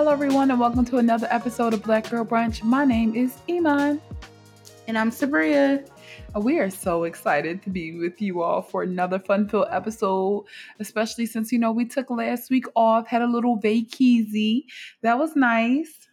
[0.00, 2.62] Hello, everyone, and welcome to another episode of Black Girl Brunch.
[2.62, 4.00] My name is Iman.
[4.88, 5.86] And I'm Sabria.
[6.34, 10.46] We are so excited to be with you all for another fun filled episode,
[10.78, 14.64] especially since, you know, we took last week off, had a little vakeezy.
[15.02, 16.08] That was nice.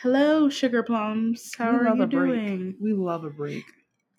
[0.00, 1.54] Hello, sugar plums.
[1.54, 2.76] How we are you doing?
[2.80, 3.64] We love a break.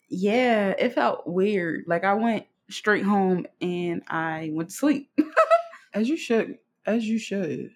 [0.08, 1.82] Yeah, it felt weird.
[1.88, 5.10] Like I went straight home and I went to sleep.
[5.94, 6.58] As you should.
[6.86, 7.72] As you should.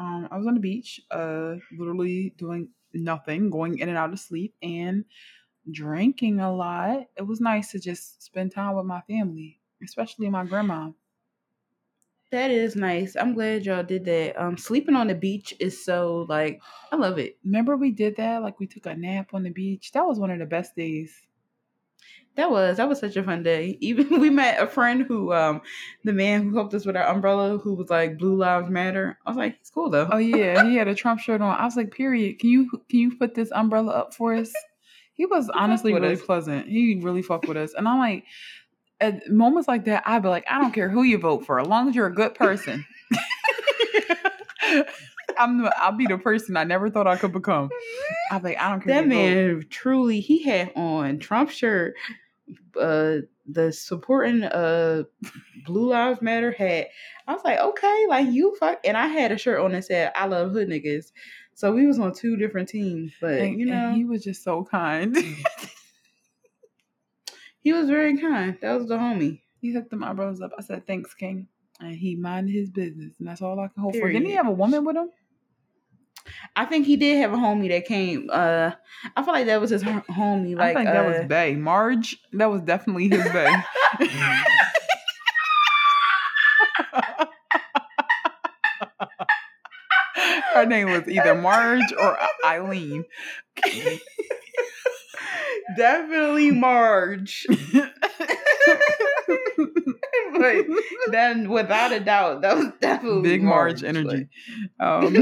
[0.00, 4.18] Um, I was on the beach, uh, literally doing nothing, going in and out of
[4.18, 5.04] sleep, and
[5.70, 7.06] drinking a lot.
[7.16, 10.92] It was nice to just spend time with my family, especially my grandma.
[12.30, 13.16] That is nice.
[13.16, 14.40] I'm glad y'all did that.
[14.40, 16.62] Um, sleeping on the beach is so like
[16.92, 17.38] I love it.
[17.44, 18.42] Remember we did that?
[18.42, 19.92] Like we took a nap on the beach.
[19.92, 21.14] That was one of the best days.
[22.36, 23.76] That was that was such a fun day.
[23.80, 25.62] Even we met a friend who, um,
[26.04, 29.18] the man who helped us with our umbrella, who was like Blue Lives Matter.
[29.26, 30.08] I was like, he's cool though.
[30.10, 31.58] Oh yeah, he had a Trump shirt on.
[31.58, 32.38] I was like, period.
[32.38, 34.52] Can you can you put this umbrella up for us?
[35.14, 36.22] He was fucked honestly really us.
[36.22, 36.66] pleasant.
[36.66, 37.74] He really fucked with us.
[37.74, 38.24] And I'm like,
[39.00, 41.66] at moments like that, I'd be like, I don't care who you vote for, as
[41.66, 42.86] long as you're a good person.
[45.38, 47.70] I'm the, I'll be the person I never thought I could become.
[48.38, 48.94] Be like, I don't care.
[48.94, 49.58] that who you vote.
[49.58, 51.94] man truly he had on Trump shirt,
[52.80, 55.02] uh, the supporting uh
[55.66, 56.88] Blue Lives Matter hat.
[57.26, 60.12] I was like, okay, like you fuck, and I had a shirt on that said
[60.14, 61.12] "I love hood niggas."
[61.54, 64.64] So we was on two different teams, but And, you know, he, was just so
[64.64, 65.14] kind.
[67.62, 68.56] He was very kind.
[68.62, 69.42] That was the homie.
[69.60, 70.52] he hooked them umbrellas up.
[70.58, 71.46] I said, thanks, King.
[71.78, 74.10] And he minded his business, and that's all I can hope for.
[74.10, 75.10] Didn't he have a woman with him?
[76.56, 78.28] I think he did have a homie that came.
[78.30, 78.72] Uh,
[79.16, 80.56] I feel like that was his homie.
[80.56, 81.54] Like I think that uh, was Bay.
[81.54, 83.50] Marge, that was definitely his Bay.
[90.54, 93.04] Her name was either Marge or Eileen.
[95.76, 97.46] definitely Marge.
[100.32, 100.66] but
[101.10, 104.08] then, without a doubt, that was definitely Big Marge energy.
[104.08, 104.28] like-
[104.80, 105.12] Um,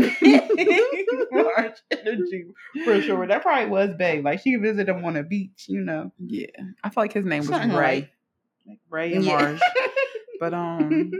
[1.31, 2.47] Marge energy
[2.85, 3.27] for sure.
[3.27, 4.21] That probably was Bay.
[4.23, 6.13] Like she visited him on a beach, you know.
[6.19, 6.47] yeah,
[6.85, 8.11] I feel like his name was Something Ray.
[8.67, 9.33] like- Ray and Yeah.
[9.41, 9.61] Marge.
[10.41, 11.13] But um,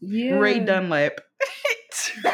[0.00, 1.20] yeah, Ray Dunlap.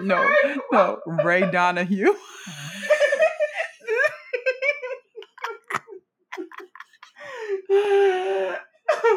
[0.00, 0.28] no,
[0.72, 2.14] no, Ray Donahue.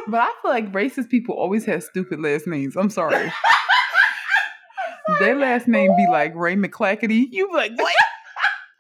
[0.08, 2.76] But I feel like racist people always have stupid last names.
[2.76, 3.32] I'm sorry.
[5.20, 7.28] Their last name be like Ray McClackety.
[7.32, 7.94] You be like, what?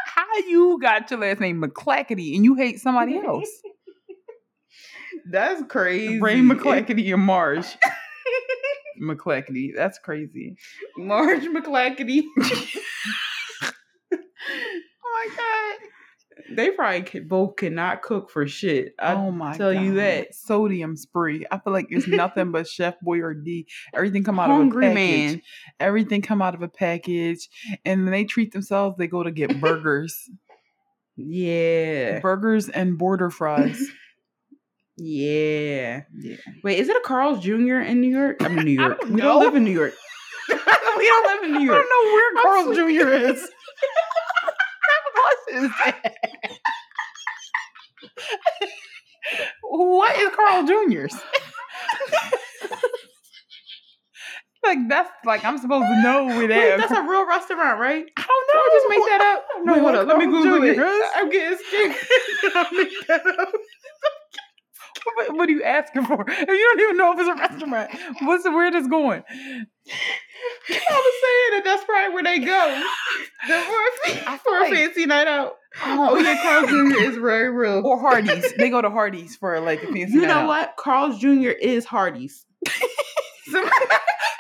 [0.05, 3.49] How you got your last name McClackety and you hate somebody else?
[5.31, 6.19] That's crazy.
[6.19, 7.77] Ray McClackety and Marge.
[9.01, 9.71] McClackety.
[9.75, 10.57] That's crazy.
[10.97, 12.23] Marge McClackety.
[14.11, 14.17] Oh
[15.03, 15.54] my god.
[16.51, 18.94] They probably both cannot cook for shit.
[19.00, 20.33] I oh my tell you that.
[20.35, 21.45] Sodium spree.
[21.51, 23.66] I feel like it's nothing but Chef Boyardee.
[23.94, 25.31] Everything come out Hungry of a package.
[25.34, 25.41] man.
[25.79, 27.50] Everything come out of a package.
[27.84, 30.16] And when they treat themselves, they go to get burgers.
[31.17, 32.19] Yeah.
[32.19, 33.81] burgers and border fries.
[34.97, 36.03] Yeah.
[36.17, 36.38] Yeah.
[36.63, 37.81] Wait, is it a Carl's Jr.
[37.81, 38.38] in New York?
[38.41, 39.01] I'm in New York.
[39.01, 39.94] don't we don't live in New York.
[40.50, 41.85] we don't live in New York.
[41.85, 43.09] I don't know where Carl's Jr.
[43.34, 43.50] is.
[45.45, 46.13] What is that?
[49.61, 51.22] what is Carl Jr.'s?
[54.66, 58.05] like that's like I'm supposed to know where they Wait, that's a real restaurant, right?
[58.17, 58.61] Oh, I don't know.
[58.61, 59.45] I just make that up?
[59.63, 60.07] No, Wait, hold on.
[60.07, 60.79] Let me Google it.
[61.16, 61.91] I'm getting scared.
[62.55, 63.51] I make that up?
[65.16, 66.25] What, what are you asking for?
[66.27, 67.91] If you don't even know if it's a restaurant,
[68.27, 69.23] what's the where this going?
[69.31, 69.66] I
[70.67, 72.84] was saying that that's probably where they go.
[73.47, 75.53] The for a, I for a like- fancy night out.
[75.84, 77.02] Oh, oh yeah, Carl's Jr.
[77.03, 77.81] is very real.
[77.85, 78.53] Or Hardee's.
[78.57, 80.13] they go to Hardee's for like a fancy.
[80.13, 80.47] You know out.
[80.47, 80.75] what?
[80.78, 81.49] Carl's Jr.
[81.49, 82.46] is Hardee's.
[83.52, 83.69] So-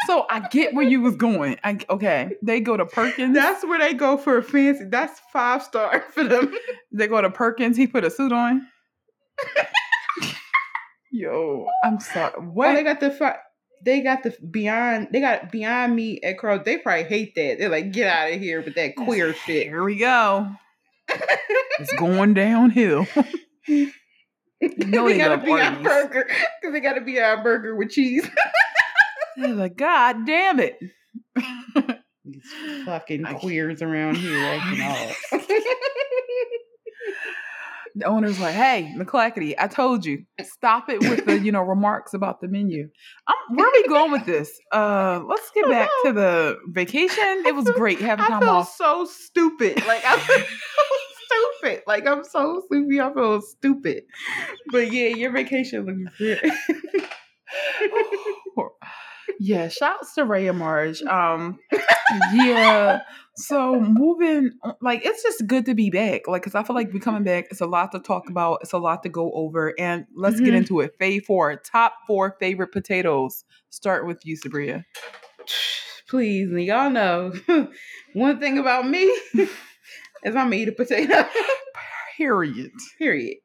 [0.07, 1.57] So I get where you was going.
[1.63, 3.33] I, okay, they go to Perkins.
[3.33, 4.85] that's where they go for a fancy.
[4.87, 6.53] That's five star for them.
[6.91, 7.75] They go to Perkins.
[7.75, 8.67] He put a suit on.
[11.17, 12.33] Yo, I'm sorry.
[12.37, 12.73] Oh, What?
[12.73, 13.37] they got the fi-
[13.85, 16.61] they got the beyond they got beyond me at Carl.
[16.63, 17.57] They probably hate that.
[17.57, 19.67] They're like, get out of here with that queer shit.
[19.67, 20.47] Here we go.
[21.79, 23.05] It's going downhill.
[23.67, 23.91] You
[24.87, 27.89] know they they got a love beyond burger because they got a beyond burger with
[27.91, 28.27] cheese.
[29.37, 30.79] They're like, God damn it.
[32.23, 35.47] These fucking I can't- queers around here acting off.
[37.97, 42.13] The owner's like, "Hey, McClackety, I told you, stop it with the you know remarks
[42.13, 42.89] about the menu."
[43.27, 44.51] Um, where are we going with this?
[44.71, 47.43] Uh, let's get back to the vacation.
[47.45, 48.75] It was great having I time feel off.
[48.75, 49.85] so stupid.
[49.87, 50.33] Like I'm so
[51.61, 51.83] stupid.
[51.87, 52.99] Like I'm so sleepy.
[52.99, 54.03] I feel stupid.
[54.71, 56.41] But yeah, your vacation looks good.
[59.39, 61.01] yeah, shouts to Ray and Marge.
[61.03, 61.59] Um,
[62.33, 63.01] yeah.
[63.37, 64.51] So moving,
[64.81, 66.27] like it's just good to be back.
[66.27, 67.47] Like, cause I feel like we coming back.
[67.51, 68.59] It's a lot to talk about.
[68.61, 70.57] It's a lot to go over, and let's get Mhm.
[70.57, 70.97] into it.
[70.99, 73.43] Fave four, top four favorite potatoes.
[73.71, 74.85] Start with you, Sabria.
[76.07, 77.33] Please, and y'all know
[78.13, 79.01] one thing about me
[79.33, 79.49] is
[80.25, 81.25] I'm gonna eat a potato.
[82.17, 82.71] Period.
[82.97, 83.37] Period.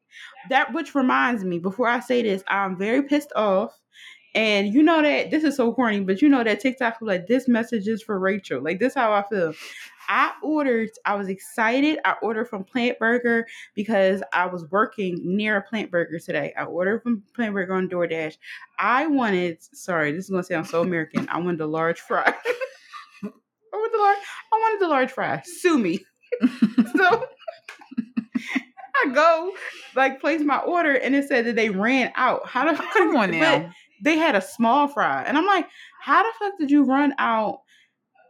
[0.49, 3.77] That which reminds me, before I say this, I'm very pissed off.
[4.33, 7.27] And you know that this is so corny, but you know that TikTok was like
[7.27, 8.63] this message is for Rachel.
[8.63, 9.53] Like this how I feel.
[10.07, 11.99] I ordered, I was excited.
[12.03, 16.53] I ordered from Plant Burger because I was working near a Plant Burger today.
[16.57, 18.37] I ordered from Plant Burger on DoorDash.
[18.77, 21.29] I wanted, sorry, this is gonna sound so American.
[21.29, 22.23] I wanted a large fry.
[23.23, 23.29] I
[23.73, 24.17] wanted the large,
[24.51, 25.41] I wanted the large fry.
[25.45, 25.99] Sue me.
[26.95, 27.25] so
[29.05, 29.53] I go
[29.95, 32.47] like place my order and it said that they ran out.
[32.47, 32.93] How the fuck?
[32.93, 33.71] Come on now.
[34.03, 35.67] They had a small fry, and I'm like,
[36.01, 37.61] how the fuck did you run out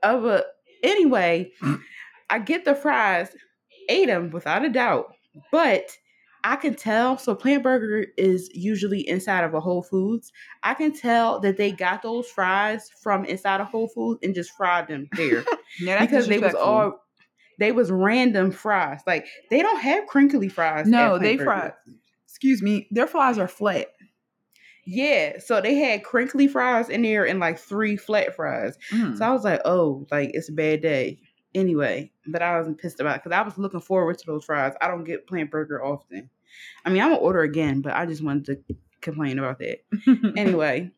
[0.03, 0.43] of a?
[0.83, 1.51] Anyway,
[2.29, 3.35] I get the fries,
[3.89, 5.13] ate them without a doubt,
[5.51, 5.97] but.
[6.43, 7.19] I can tell.
[7.19, 10.31] So Plant Burger is usually inside of a Whole Foods.
[10.63, 14.49] I can tell that they got those fries from inside of Whole Foods and just
[14.57, 15.45] fried them there
[15.79, 16.99] Yeah, that's because they was all
[17.59, 19.01] they was random fries.
[19.05, 20.87] Like they don't have crinkly fries.
[20.87, 21.73] no, they fry.
[22.27, 23.87] Excuse me, their fries are flat.
[24.85, 28.77] Yeah, so they had crinkly fries in there and like three flat fries.
[28.91, 29.17] Mm.
[29.17, 31.19] So I was like, oh, like it's a bad day.
[31.53, 34.73] Anyway, but I wasn't pissed about it because I was looking forward to those fries.
[34.81, 36.29] I don't get plant burger often.
[36.85, 39.83] I mean, I'm gonna order again, but I just wanted to complain about that.
[40.37, 40.91] anyway,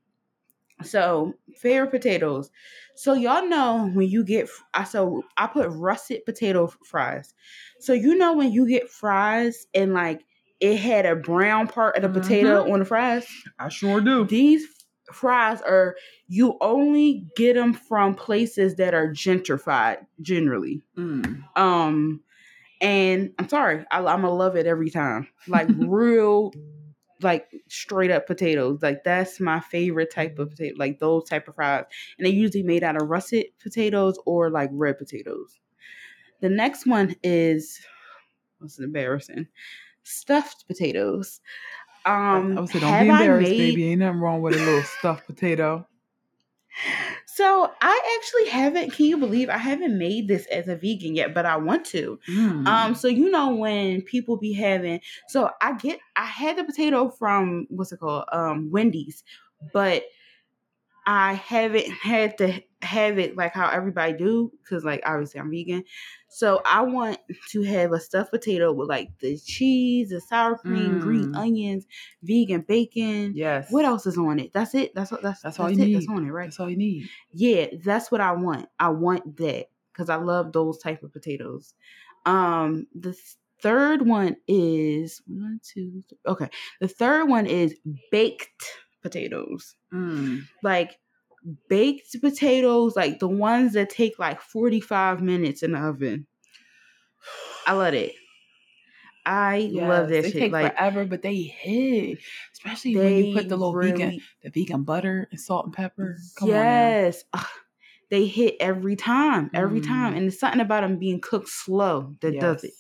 [0.82, 2.52] so favorite potatoes.
[2.96, 7.34] So y'all know when you get I so I put russet potato fries.
[7.80, 10.26] So you know when you get fries and like
[10.64, 13.28] it had a brown part of the potato on the fries.
[13.60, 14.24] I sure do.
[14.24, 14.66] These
[15.12, 15.98] fries are
[16.30, 20.82] you only get them from places that are gentrified generally.
[20.98, 21.44] Mm.
[21.58, 22.22] Um,
[22.80, 25.28] and I'm sorry, I, I'm gonna love it every time.
[25.50, 26.54] Like real,
[27.22, 28.80] like straight up potatoes.
[28.82, 30.76] Like that's my favorite type of potato.
[30.80, 31.84] Like those type of fries,
[32.18, 35.60] and they're usually made out of russet potatoes or like red potatoes.
[36.40, 37.82] The next one is
[38.60, 39.48] what's embarrassing,
[40.04, 41.42] stuffed potatoes.
[42.06, 43.92] Um, I would say, don't be embarrassed, made- baby.
[43.92, 45.88] Ain't nothing wrong with a little stuffed potato.
[47.26, 48.94] So I actually haven't.
[48.94, 51.34] Can you believe I haven't made this as a vegan yet?
[51.34, 52.20] But I want to.
[52.30, 52.68] Mm.
[52.68, 57.10] Um, so you know when people be having, so I get, I had the potato
[57.10, 59.24] from what's it called, um, Wendy's,
[59.72, 60.04] but
[61.06, 65.84] I haven't had to have it like how everybody do, because like obviously I'm vegan.
[66.30, 67.18] So I want
[67.52, 71.38] to have a stuffed potato with like the cheese, the sour cream, green Mm.
[71.38, 71.86] onions,
[72.24, 73.34] vegan bacon.
[73.36, 73.68] yes.
[73.72, 74.52] What else is on it?
[74.54, 74.94] That's it.
[74.96, 75.12] That's.
[75.12, 75.78] That's That's that's, all it.
[75.78, 76.16] you That's need.
[76.16, 76.46] on it, right?
[76.46, 77.08] That's all you need.
[77.34, 78.68] Yeah, that's what I want.
[78.80, 81.74] I want that because I love those type of potatoes.
[82.26, 83.16] Um, the
[83.62, 86.18] third one is one, two, three.
[86.26, 86.50] Okay,
[86.82, 87.76] the third one is
[88.12, 88.64] baked
[89.04, 90.48] potatoes, Mm.
[90.64, 90.98] like
[91.68, 96.26] baked potatoes, like the ones that take like forty five minutes in the oven.
[97.68, 98.14] I love it.
[99.26, 100.26] I love this.
[100.26, 100.40] They shit.
[100.40, 102.20] take Like forever, but they hit.
[102.52, 106.18] Especially when you put the little vegan, the vegan butter and salt and pepper.
[106.36, 107.24] Come on yes.
[107.34, 107.46] Ugh,
[108.10, 110.14] they hit every time, every time.
[110.14, 110.18] Mm.
[110.18, 112.74] And it's something about them being cooked slow that does it.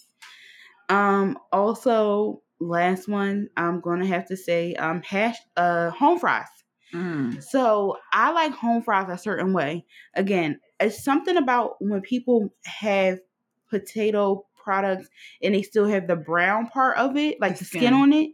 [0.89, 6.47] Um, also, last one, I'm gonna have to say, um, hash uh home fries.
[6.93, 7.41] Mm.
[7.43, 9.85] So I like home fries a certain way.
[10.13, 13.19] Again, it's something about when people have
[13.69, 15.09] potato products
[15.41, 17.81] and they still have the brown part of it, like The the, skin.
[17.81, 17.93] skin.
[17.93, 18.31] on it.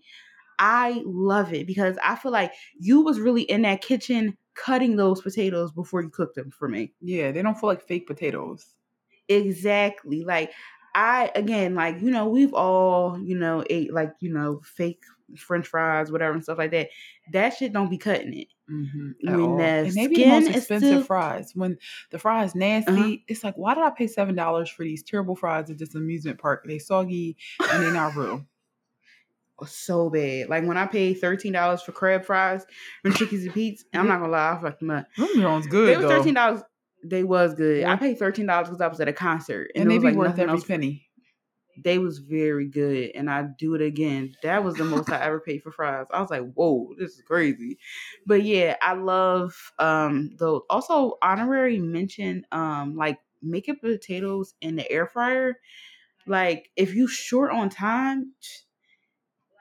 [0.60, 5.22] I love it because I feel like you was really in that kitchen cutting those
[5.22, 6.92] potatoes before you cooked them for me.
[7.00, 8.76] Yeah, they don't feel like fake potatoes.
[9.30, 10.26] Exactly.
[10.26, 10.52] Like
[10.96, 15.04] I again, like, you know, we've all, you know, ate like, you know, fake
[15.38, 16.90] French fries, whatever and stuff like that.
[17.32, 18.48] That shit don't be cutting it.
[18.72, 21.52] Mm-hmm, When the and maybe the most expensive still- fries.
[21.56, 21.78] When
[22.12, 23.16] the fries nasty, Uh-huh.
[23.28, 26.40] it's like, why did I pay seven dollars for these terrible fries at this amusement
[26.40, 26.64] park?
[26.68, 28.46] They soggy and they not real.
[29.66, 30.48] So bad.
[30.50, 32.66] Like when I paid thirteen dollars for crab fries
[33.02, 35.06] from Chickies and Pete's, I'm not gonna lie, I fucked them up.
[35.18, 36.62] Jones good They were thirteen dollars.
[37.04, 37.86] They was good.
[37.86, 40.12] I paid thirteen dollars because I was at a concert, and there they was, be
[40.12, 41.08] like, worth every else- penny.
[41.82, 44.36] they was very good, and I do it again.
[44.44, 46.08] That was the most I ever paid for fries.
[46.12, 47.78] I was like, whoa, this is crazy.
[48.26, 54.92] But yeah, I love um the also honorary mention um like making potatoes in the
[54.92, 55.60] air fryer.
[56.28, 58.34] Like if you short on time,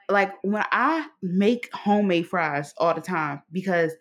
[0.09, 3.93] like when I make homemade fries all the time because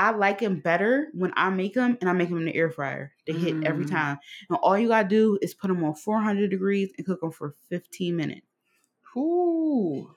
[0.00, 2.70] I like them better when I make them and I make them in the air
[2.70, 3.12] fryer.
[3.26, 3.90] They hit every Mm.
[3.90, 4.18] time.
[4.48, 7.54] And all you gotta do is put them on 400 degrees and cook them for
[7.68, 8.46] 15 minutes,
[9.16, 10.14] Ooh,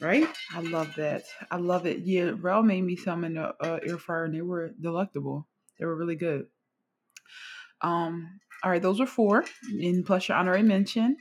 [0.00, 0.28] right?
[0.54, 1.24] I love that.
[1.50, 2.00] I love it.
[2.00, 5.48] Yeah, Rel made me some in the uh, air fryer, and they were delectable.
[5.78, 6.46] They were really good.
[7.82, 11.16] Um, all right, those were four, and plus your honorary mention.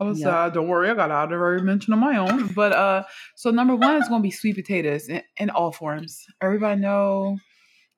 [0.00, 0.32] I was Yep.
[0.32, 2.48] uh, don't worry, I got out of honorary mention of my own.
[2.54, 6.24] But uh, so number one is going to be sweet potatoes in, in all forms.
[6.40, 7.38] Everybody know.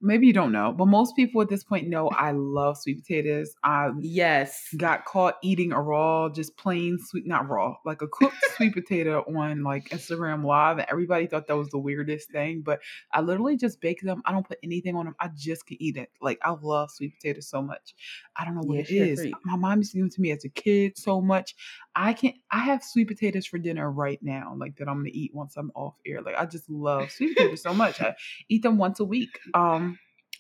[0.03, 3.55] Maybe you don't know, but most people at this point know I love sweet potatoes.
[3.63, 4.67] I Yes.
[4.79, 9.23] got caught eating a raw, just plain sweet, not raw, like a cooked sweet potato
[9.37, 12.63] on like Instagram Live, and everybody thought that was the weirdest thing.
[12.65, 12.81] But
[13.13, 14.23] I literally just bake them.
[14.25, 15.17] I don't put anything on them.
[15.21, 16.09] I just can eat it.
[16.23, 17.95] Like I love sweet potatoes so much.
[18.37, 19.21] I don't know what Yeah, it is.
[19.21, 19.35] freak.
[19.45, 21.55] My mom used to give them to me as a kid so much.
[21.95, 22.37] I can't.
[22.51, 25.71] I have sweet potatoes for dinner right now, like that I'm gonna eat once I'm
[25.75, 26.23] off air.
[26.23, 28.01] Like I just love sweet potatoes so much.
[28.01, 28.15] I
[28.49, 29.39] eat them once a week.
[29.55, 29.90] Um,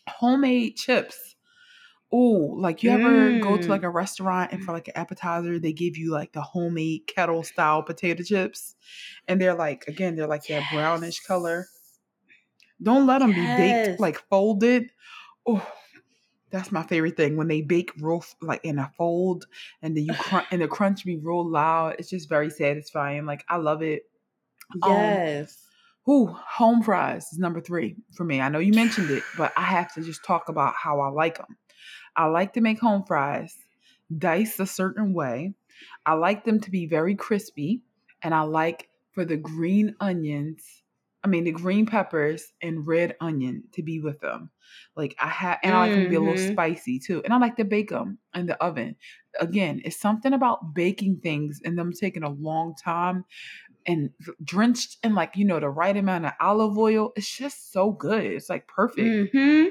[0.08, 1.36] homemade chips.
[2.12, 3.70] Oh, like you ever go to Mm.
[3.70, 7.44] like a restaurant and for like an appetizer, they give you like the homemade kettle
[7.44, 8.76] style potato chips,
[9.28, 11.70] and they're like again, they're like that brownish color.
[12.82, 14.92] Don't let them be baked like folded.
[15.46, 15.66] Oh,
[16.50, 19.46] that's my favorite thing when they bake real like in a fold,
[19.82, 21.96] and then you crunch and the crunch be real loud.
[21.98, 23.26] It's just very satisfying.
[23.26, 24.04] Like I love it.
[24.82, 25.20] Um,
[26.10, 28.40] Ooh, home fries is number three for me.
[28.40, 31.36] I know you mentioned it, but I have to just talk about how I like
[31.38, 31.56] them.
[32.16, 33.56] I like to make home fries
[34.18, 35.54] diced a certain way.
[36.06, 37.82] I like them to be very crispy,
[38.22, 40.82] and I like for the green onions,
[41.24, 44.50] I mean the green peppers and red onion to be with them.
[44.96, 46.38] Like I have, and I like them to be a little Mhm.
[46.38, 47.22] spicy too.
[47.24, 48.96] And I like to bake them in the oven.
[49.40, 53.24] Again, it's something about baking things and them taking a long time
[53.86, 54.10] and
[54.44, 57.12] drenched in like you know the right amount of olive oil.
[57.16, 58.24] It's just so good.
[58.24, 59.32] It's like perfect.
[59.32, 59.66] hmm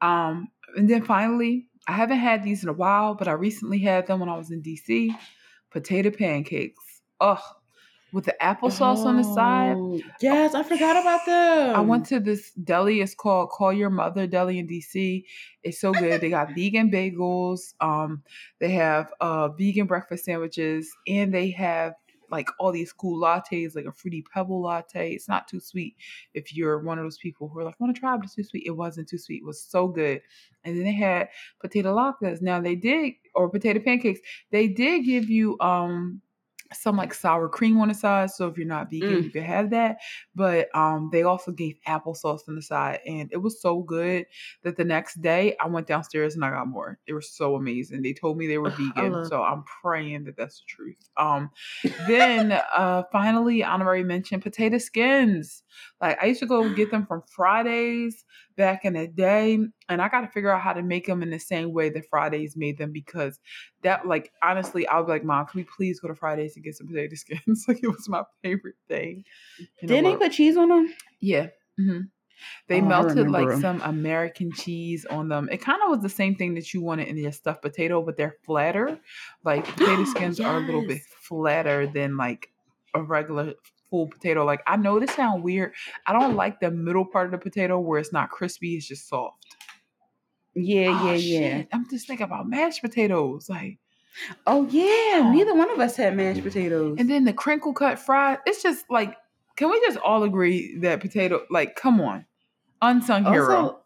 [0.00, 4.06] Um, and then finally, I haven't had these in a while, but I recently had
[4.06, 5.10] them when I was in DC.
[5.70, 7.02] Potato pancakes.
[7.20, 7.40] Ugh,
[8.12, 9.76] with the applesauce on the side.
[9.76, 11.76] Oh, Yes, I forgot about them.
[11.76, 13.00] I went to this deli.
[13.00, 15.24] It's called Call Your Mother Deli in DC.
[15.62, 16.20] It's so good.
[16.20, 17.74] They got vegan bagels.
[17.80, 18.22] Um,
[18.60, 21.94] they have uh vegan breakfast sandwiches, and they have
[22.30, 25.12] like all these cool lattes, like a fruity pebble latte.
[25.12, 25.96] It's not too sweet.
[26.34, 28.34] If you're one of those people who are like, I want to try, it, it's
[28.34, 28.64] too sweet.
[28.66, 29.42] It wasn't too sweet.
[29.42, 30.22] It was so good.
[30.64, 31.28] And then they had
[31.60, 32.42] potato latkes.
[32.42, 34.20] Now they did, or potato pancakes.
[34.50, 36.22] They did give you um
[36.72, 38.30] some like sour cream on the side.
[38.30, 39.24] So if you're not vegan, Mm.
[39.24, 39.98] you can have that.
[40.34, 44.26] But um, they also gave applesauce on the side, and it was so good
[44.62, 46.98] that the next day I went downstairs and I got more.
[47.06, 48.02] They were so amazing.
[48.02, 51.10] They told me they were Ugh, vegan, so I'm praying that that's the truth.
[51.16, 51.50] Um,
[52.06, 55.62] then uh, finally, honorary mention potato skins.
[56.00, 58.24] Like I used to go get them from Fridays
[58.58, 59.54] back in the day,
[59.88, 62.04] and I got to figure out how to make them in the same way that
[62.10, 63.40] Fridays made them because
[63.82, 66.76] that, like, honestly, I be like, Mom, can we please go to Fridays and get
[66.76, 67.64] some potato skins?
[67.68, 69.24] like, it was my favorite thing.
[69.58, 70.20] in Didn't they world.
[70.20, 70.94] put cheese on them?
[71.20, 71.48] Yeah.
[71.78, 72.00] hmm
[72.68, 75.48] They Oh, melted like some American cheese on them.
[75.50, 78.16] It kind of was the same thing that you wanted in your stuffed potato, but
[78.16, 78.98] they're flatter.
[79.44, 82.50] Like potato skins are a little bit flatter than like
[82.94, 83.54] a regular
[83.90, 84.44] full potato.
[84.44, 85.72] Like I know this sounds weird.
[86.06, 89.08] I don't like the middle part of the potato where it's not crispy, it's just
[89.08, 89.44] soft.
[90.54, 91.56] Yeah, Oh, yeah, yeah.
[91.58, 91.68] shit.
[91.72, 93.48] I'm just thinking about mashed potatoes.
[93.48, 93.78] Like
[94.46, 96.96] Oh yeah, neither one of us had mashed potatoes.
[96.98, 98.38] and then the crinkle cut fry.
[98.46, 99.16] It's just like,
[99.56, 102.24] can we just all agree that potato, like, come on.
[102.82, 103.56] Unsung hero.
[103.56, 103.80] also,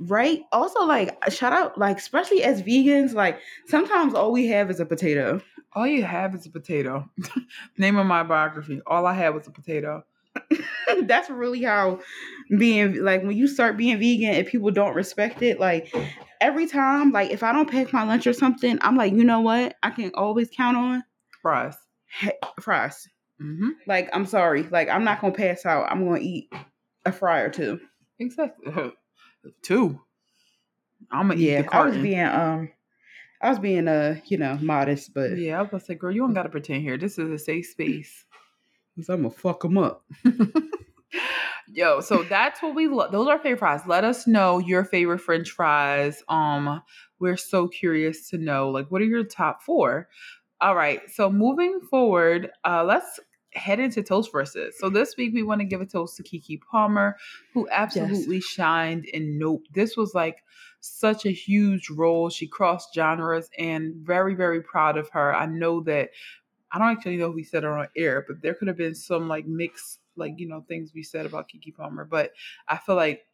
[0.00, 0.42] right?
[0.52, 4.86] Also, like shout out, like especially as vegans, like sometimes all we have is a
[4.86, 5.40] potato.
[5.74, 7.08] All you have is a potato.
[7.78, 8.80] Name of my biography.
[8.86, 10.04] All I had was a potato.
[11.02, 12.00] That's really how
[12.58, 15.58] being like when you start being vegan and people don't respect it.
[15.60, 15.94] Like
[16.40, 19.40] every time, like if I don't pack my lunch or something, I'm like, you know
[19.40, 19.76] what?
[19.82, 21.04] I can always count on
[21.42, 21.76] Fries.
[22.20, 23.08] he- fries.
[23.42, 23.68] Mm-hmm.
[23.86, 25.90] Like I'm sorry, like I'm not gonna pass out.
[25.90, 26.50] I'm gonna eat
[27.04, 27.80] a fry or two.
[28.18, 28.92] Exactly.
[29.62, 30.00] Two.
[31.10, 32.70] I'm gonna eat Yeah, the I was being um,
[33.40, 36.20] I was being uh, you know, modest, but yeah, I was gonna say, girl, you
[36.20, 36.98] don't gotta pretend here.
[36.98, 38.24] This is a safe space.
[38.98, 40.04] I'm gonna fuck them up.
[41.68, 43.12] Yo, so that's what we love.
[43.12, 43.82] Those are favorite fries.
[43.86, 46.22] Let us know your favorite French fries.
[46.28, 46.82] Um,
[47.18, 50.08] we're so curious to know, like, what are your top four?
[50.60, 51.00] All right.
[51.10, 53.20] So moving forward, uh, let's
[53.56, 54.78] head into toast versus.
[54.78, 57.16] So this week we want to give a toast to Keke Palmer,
[57.54, 59.64] who absolutely shined in Nope.
[59.72, 60.44] This was like
[60.80, 62.28] such a huge role.
[62.28, 65.34] She crossed genres and very, very proud of her.
[65.34, 66.10] I know that
[66.70, 68.94] I don't actually know if we said it on air, but there could have been
[68.94, 72.04] some like mixed, like, you know, things we said about Keke Palmer.
[72.04, 72.32] But
[72.68, 73.24] I feel like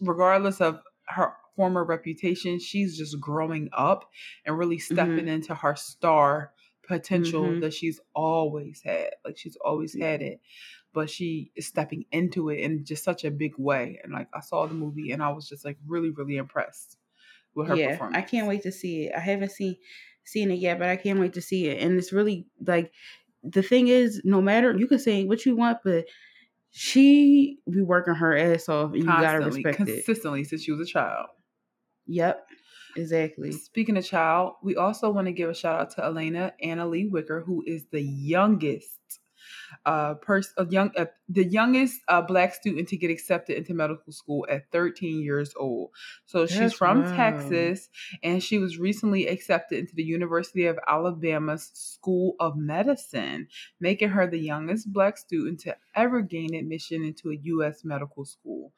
[0.00, 4.10] regardless of her former reputation, she's just growing up
[4.44, 5.28] and really stepping Mhm.
[5.28, 6.52] into her star
[6.88, 7.60] potential Mhm.
[7.60, 9.12] that she's always had.
[9.24, 10.40] Like she's always had it,
[10.92, 14.00] but she is stepping into it in just such a big way.
[14.02, 16.98] And like I saw the movie and I was just like really, really impressed
[17.54, 18.18] with her yeah, performance.
[18.18, 19.14] I can't wait to see it.
[19.14, 19.76] I haven't seen
[20.24, 21.82] seen it yet, but I can't wait to see it.
[21.82, 22.92] And it's really like
[23.42, 26.06] the thing is, no matter you can say what you want, but
[26.70, 30.06] she be working her ass off, and you gotta Constantly, respect it.
[30.06, 31.28] consistently since she was a child.
[32.06, 32.48] Yep,
[32.98, 33.52] exactly.
[33.52, 37.06] Speaking of child, we also want to give a shout out to Elena Anna Lee
[37.06, 39.20] Wicker, who is the youngest
[39.86, 44.12] uh person, a young, uh, the youngest uh, black student to get accepted into medical
[44.12, 45.90] school at 13 years old.
[46.26, 46.98] So she's That's from.
[47.16, 47.88] Texas,
[48.22, 53.48] and she was recently accepted into the University of Alabama's School of Medicine,
[53.80, 57.84] making her the youngest black student to ever gain admission into a U.S.
[57.84, 58.72] medical school.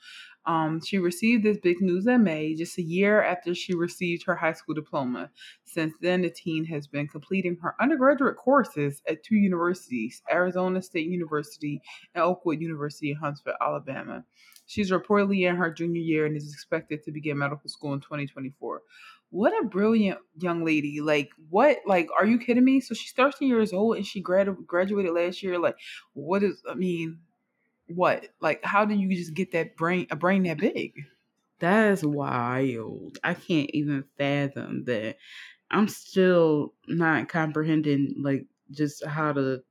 [0.46, 4.36] Um, she received this big news in May, just a year after she received her
[4.36, 5.30] high school diploma.
[5.72, 11.08] Since then, the teen has been completing her undergraduate courses at two universities Arizona State
[11.08, 11.80] University
[12.12, 14.24] and Oakwood University in Huntsville, Alabama.
[14.66, 18.82] She's reportedly in her junior year and is expected to begin medical school in 2024.
[19.30, 21.00] What a brilliant young lady.
[21.00, 21.78] Like, what?
[21.86, 22.80] Like, are you kidding me?
[22.80, 25.56] So she's 13 years old and she gradu- graduated last year.
[25.56, 25.76] Like,
[26.14, 27.20] what is, I mean,
[27.86, 28.26] what?
[28.40, 30.94] Like, how do you just get that brain, a brain that big?
[31.60, 33.18] That is wild.
[33.22, 35.16] I can't even fathom that.
[35.70, 39.62] I'm still not comprehending like just how to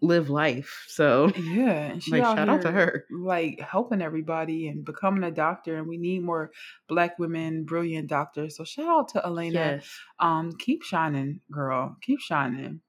[0.00, 0.84] live life.
[0.88, 3.06] So Yeah, she like out shout out to her.
[3.10, 6.50] like helping everybody and becoming a doctor, and we need more
[6.88, 8.56] black women, brilliant doctors.
[8.56, 9.52] So shout out to Alena.
[9.52, 9.98] Yes.
[10.18, 11.96] Um, keep shining, girl.
[12.02, 12.80] Keep shining.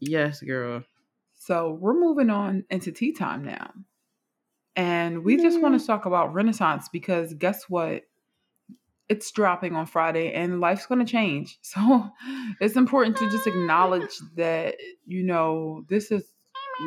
[0.00, 0.84] Yes, girl.
[1.34, 3.72] So we're moving on into tea time now,
[4.76, 8.04] and we just want to talk about Renaissance because guess what?
[9.08, 11.58] It's dropping on Friday, and life's going to change.
[11.62, 12.10] So
[12.60, 16.24] it's important to just acknowledge that you know this is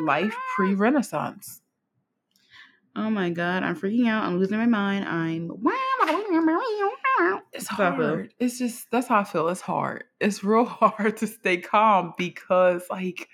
[0.04, 1.60] life pre-Renaissance.
[2.94, 4.24] Oh my god, I'm freaking out.
[4.24, 5.06] I'm losing my mind.
[5.06, 5.50] I'm
[7.52, 8.34] It's hard.
[8.38, 9.48] It's just that's how I feel.
[9.48, 10.04] It's hard.
[10.20, 13.28] It's real hard to stay calm because, like,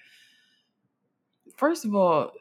[1.56, 2.32] first of all,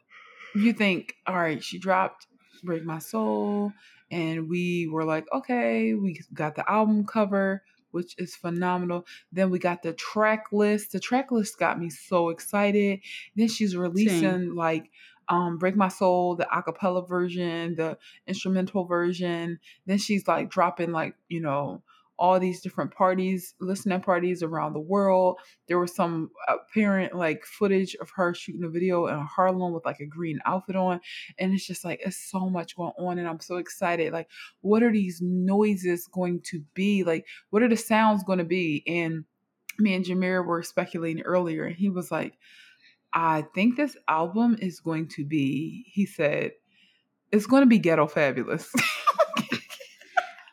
[0.55, 2.27] you think, all right, she dropped
[2.63, 3.73] "Break My Soul,"
[4.09, 9.05] and we were like, okay, we got the album cover, which is phenomenal.
[9.31, 10.91] Then we got the track list.
[10.91, 13.01] The track list got me so excited.
[13.35, 14.91] Then she's releasing like
[15.29, 21.15] um break my soul the acapella version the instrumental version then she's like dropping like
[21.27, 21.83] you know
[22.19, 25.37] all these different parties listening parties around the world.
[25.67, 29.99] There was some apparent like footage of her shooting a video in harlem with like
[29.99, 30.99] a green outfit on
[31.37, 34.13] and it's just like it's so much going on and i'm so excited.
[34.13, 34.29] Like
[34.61, 37.03] what are these noises going to be?
[37.03, 38.83] Like what are the sounds going to be?
[38.87, 39.25] And
[39.79, 42.37] me and Jameer were speculating earlier and he was like
[43.13, 46.51] I think this album is going to be, he said,
[47.31, 48.71] it's going to be ghetto fabulous.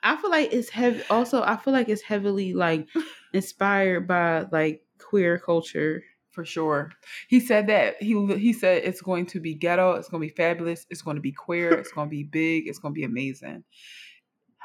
[0.04, 1.02] I feel like it's heavy.
[1.08, 2.86] Also, I feel like it's heavily like
[3.32, 6.04] inspired by like queer culture.
[6.30, 6.90] For sure.
[7.28, 8.02] He said that.
[8.02, 11.14] He he said it's going to be ghetto, it's going to be fabulous, it's going
[11.14, 13.62] to be queer, it's going to be big, it's going to be amazing.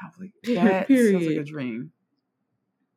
[0.02, 1.92] I was like, that sounds like a dream.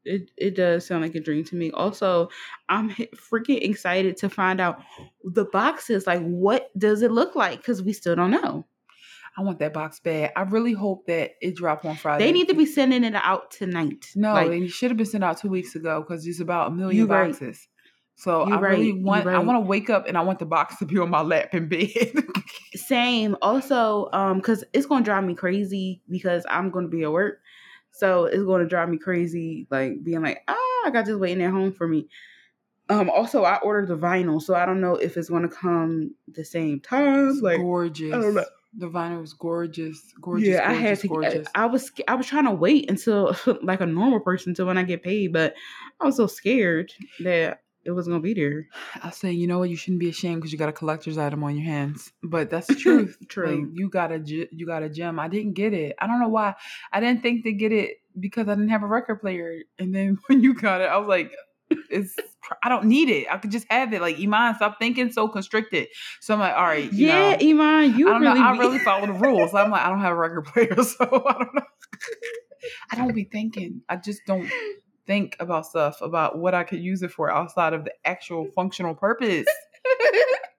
[0.05, 1.69] It it does sound like a dream to me.
[1.71, 2.29] Also,
[2.67, 4.81] I'm freaking excited to find out
[5.23, 6.07] the boxes.
[6.07, 7.59] Like, what does it look like?
[7.59, 8.65] Because we still don't know.
[9.37, 10.31] I want that box bad.
[10.35, 12.25] I really hope that it drop on Friday.
[12.25, 14.05] They need to be sending it out tonight.
[14.15, 16.71] No, Like, they should have been sent out two weeks ago because it's about a
[16.71, 17.31] million You right.
[17.31, 17.67] boxes.
[18.15, 19.27] So You I really right, you want.
[19.27, 21.53] I want to wake up and I want the box to be on my lap
[21.53, 21.89] in bed.
[22.75, 23.35] same.
[23.41, 27.39] Also, um, because it's gonna drive me crazy because I'm gonna be at work.
[27.91, 31.51] So it's gonna drive me crazy, like being like, ah, I got this waiting at
[31.51, 32.07] home for me.
[32.89, 36.45] Um, also I ordered the vinyl, so I don't know if it's gonna come the
[36.45, 37.29] same time.
[37.29, 38.13] It's Like, gorgeous.
[38.13, 38.45] I don't know.
[38.77, 40.13] The vinyl was gorgeous.
[40.21, 40.47] Gorgeous.
[40.47, 41.07] yeah, I gorgeous, had to.
[41.07, 41.47] Gorgeous.
[41.55, 44.83] I was I was trying to wait until like a normal person until when I
[44.83, 45.53] get paid, but
[46.01, 46.91] I was so scared
[47.23, 48.67] that it was gonna be there.
[49.03, 49.69] I say, you know what?
[49.69, 52.11] You shouldn't be ashamed because you got a collector's item on your hands.
[52.23, 53.17] But that's the truth.
[53.27, 53.47] True.
[53.47, 55.19] Like, you got a you got a gem.
[55.19, 55.95] I didn't get it.
[55.99, 56.55] I don't know why.
[56.91, 59.63] I didn't think to get it because I didn't have a record player.
[59.79, 61.31] And then when you got it, I was like,
[61.89, 62.15] it's
[62.63, 63.27] I don't need it.
[63.29, 64.01] I could just have it.
[64.01, 65.87] Like Iman, stop thinking so constricted.
[66.19, 68.45] So I'm like, all right, you yeah, know, Iman, you I don't really, know.
[68.45, 69.53] I really follow the rules.
[69.53, 71.61] I'm like, I don't have a record player, so I don't know.
[72.91, 73.81] I don't be thinking.
[73.89, 74.49] I just don't
[75.05, 78.95] think about stuff about what I could use it for outside of the actual functional
[78.95, 79.47] purpose.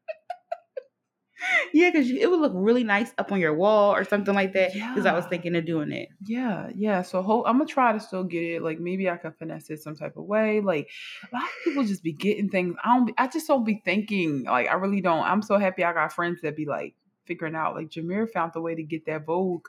[1.73, 4.73] yeah, because it would look really nice up on your wall or something like that.
[4.73, 6.09] Because I was thinking of doing it.
[6.25, 7.03] Yeah, yeah.
[7.03, 8.63] So I'm gonna try to still get it.
[8.63, 10.61] Like maybe I can finesse it some type of way.
[10.61, 10.89] Like
[11.31, 12.77] a lot of people just be getting things.
[12.83, 13.07] I don't.
[13.07, 14.45] Be, I just don't be thinking.
[14.45, 15.25] Like I really don't.
[15.25, 16.95] I'm so happy I got friends that be like
[17.27, 17.75] figuring out.
[17.75, 19.67] Like Jameer found the way to get that Vogue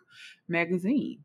[0.48, 1.25] magazine.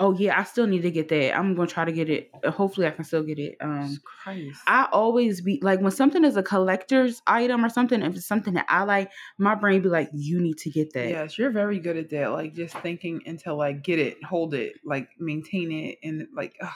[0.00, 1.36] Oh yeah, I still need to get that.
[1.36, 2.30] I'm gonna try to get it.
[2.44, 3.56] Uh, Hopefully, I can still get it.
[3.60, 4.60] Um, Christ.
[4.66, 8.00] I always be like when something is a collector's item or something.
[8.02, 11.08] If it's something that I like, my brain be like, "You need to get that."
[11.08, 12.28] Yes, you're very good at that.
[12.32, 16.54] Like just thinking until like get it, hold it, like maintain it, and like.
[16.62, 16.70] Ugh.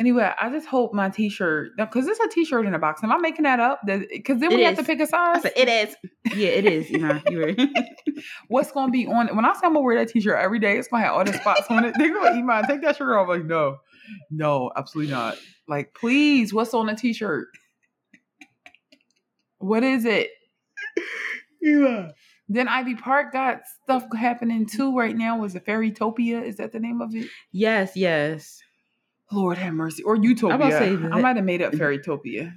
[0.00, 3.04] Anyway, I just hope my T-shirt because it's a T-shirt in a box.
[3.04, 3.82] Am I making that up?
[3.84, 5.42] Because then It we have to pick a size.
[5.42, 5.94] said, "It is."
[6.34, 6.88] Yeah, it is.
[6.88, 7.68] You know, you.
[8.48, 9.36] What's gonna be on?
[9.36, 11.34] When I say I'm gonna wear that T-shirt every day, it's gonna have all the
[11.34, 11.94] spots on it.
[11.98, 12.64] They're gonna eat mine.
[12.66, 13.28] Take that shirt off.
[13.28, 13.76] Like no,
[14.30, 15.36] no, absolutely not.
[15.68, 17.48] Like please, what's on the T-shirt?
[19.58, 20.30] What is it?
[21.60, 22.12] yeah.
[22.48, 25.38] Then Ivy Park got stuff happening too right now.
[25.38, 26.42] Was it Fairytopia?
[26.42, 27.28] Is that the name of it?
[27.52, 27.92] Yes.
[27.96, 28.62] Yes.
[29.32, 30.02] Lord have mercy.
[30.02, 30.56] Or Utopia.
[30.56, 32.52] about to say I might have made up Fairytopia.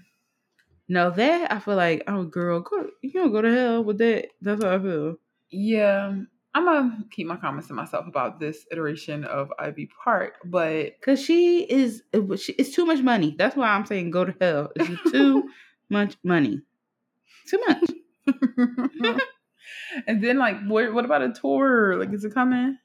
[0.89, 4.27] No, that I feel like, oh girl, go, you don't go to hell with that.
[4.41, 5.15] That's how I feel.
[5.49, 6.15] Yeah.
[6.55, 11.19] I'm gonna keep my comments to myself about this iteration of Ivy Park, but Cause
[11.19, 13.33] she is, it's too much money.
[13.37, 14.71] That's why I'm saying go to hell.
[14.75, 15.49] It's too
[15.89, 16.61] much money.
[17.47, 17.89] Too much.
[20.07, 21.97] and then like what what about a tour?
[21.97, 22.77] Like is it coming?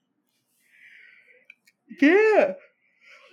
[2.01, 2.55] Yeah.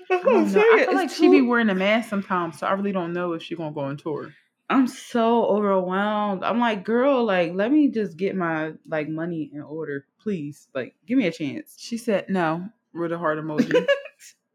[0.09, 0.73] I, know.
[0.73, 3.43] I feel like she be wearing a mask sometimes, so I really don't know if
[3.43, 4.33] she gonna go on tour.
[4.69, 6.43] I'm so overwhelmed.
[6.43, 10.67] I'm like, girl, like, let me just get my like money in order, please.
[10.73, 11.75] Like, give me a chance.
[11.77, 13.87] She said no with a heart emoji.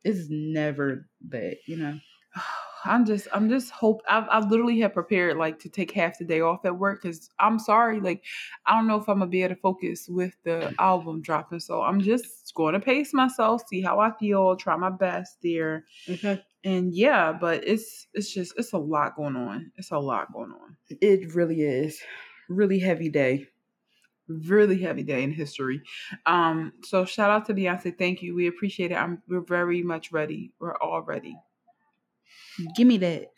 [0.02, 1.98] It's never that, you know.
[2.84, 4.02] I'm just, I'm just hope.
[4.08, 7.30] I, I literally have prepared like to take half the day off at work because
[7.38, 8.24] I'm sorry, like
[8.66, 11.60] I don't know if I'm gonna be able to focus with the album dropping.
[11.60, 15.84] So I'm just going to pace myself, see how I feel, try my best there,
[16.08, 16.42] Okay.
[16.64, 17.32] and yeah.
[17.32, 19.70] But it's, it's just, it's a lot going on.
[19.76, 20.76] It's a lot going on.
[20.88, 22.00] It really is.
[22.48, 23.46] Really heavy day.
[24.28, 25.82] Really heavy day in history.
[26.26, 27.96] Um, so shout out to Beyonce.
[27.96, 28.34] Thank you.
[28.34, 28.94] We appreciate it.
[28.94, 30.52] I'm, we're very much ready.
[30.60, 31.36] We're all ready.
[32.74, 33.32] Give me that.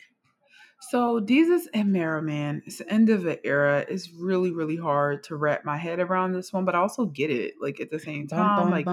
[0.91, 3.85] So Desus and Mero, man, it's the end of an era.
[3.87, 7.31] It's really, really hard to wrap my head around this one, but I also get
[7.31, 7.53] it.
[7.61, 8.89] Like at the same time, I'm like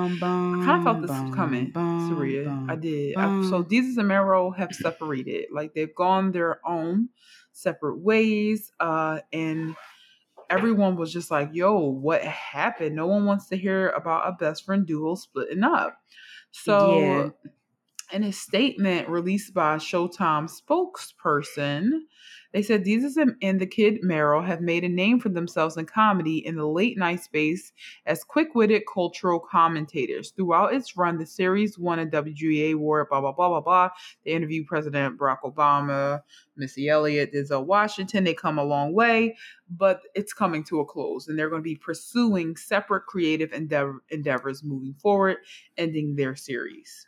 [0.55, 2.55] I kind of felt this coming, Sabria.
[2.69, 3.17] I did.
[3.21, 5.47] I, so Desus and Mero have separated.
[5.53, 7.09] Like they've gone their own
[7.53, 8.73] separate ways.
[8.79, 9.75] Uh, and
[10.51, 14.65] everyone was just like, "Yo, what happened?" No one wants to hear about a best
[14.65, 15.99] friend duo splitting up.
[16.53, 17.51] So Yeah.
[18.13, 21.91] In a statement released by Showtime spokesperson,
[22.53, 26.45] they said Desus and, the kid Mero have made a name for themselves in comedy
[26.45, 27.73] in the late night space
[28.07, 30.33] as quick witted cultural commentators.
[30.33, 33.91] Throughout its run, the series won a WGA award, blah, blah, blah, blah, blah.
[34.25, 36.23] They interviewed President Barack Obama,
[36.57, 38.25] Missy Elliott, Denzel Washington.
[38.25, 39.37] They come a long way,
[39.71, 44.03] but it's coming to a close, and they're going to be pursuing separate creative endeavor,
[44.09, 45.37] endeavors moving forward,
[45.79, 47.07] ending their series.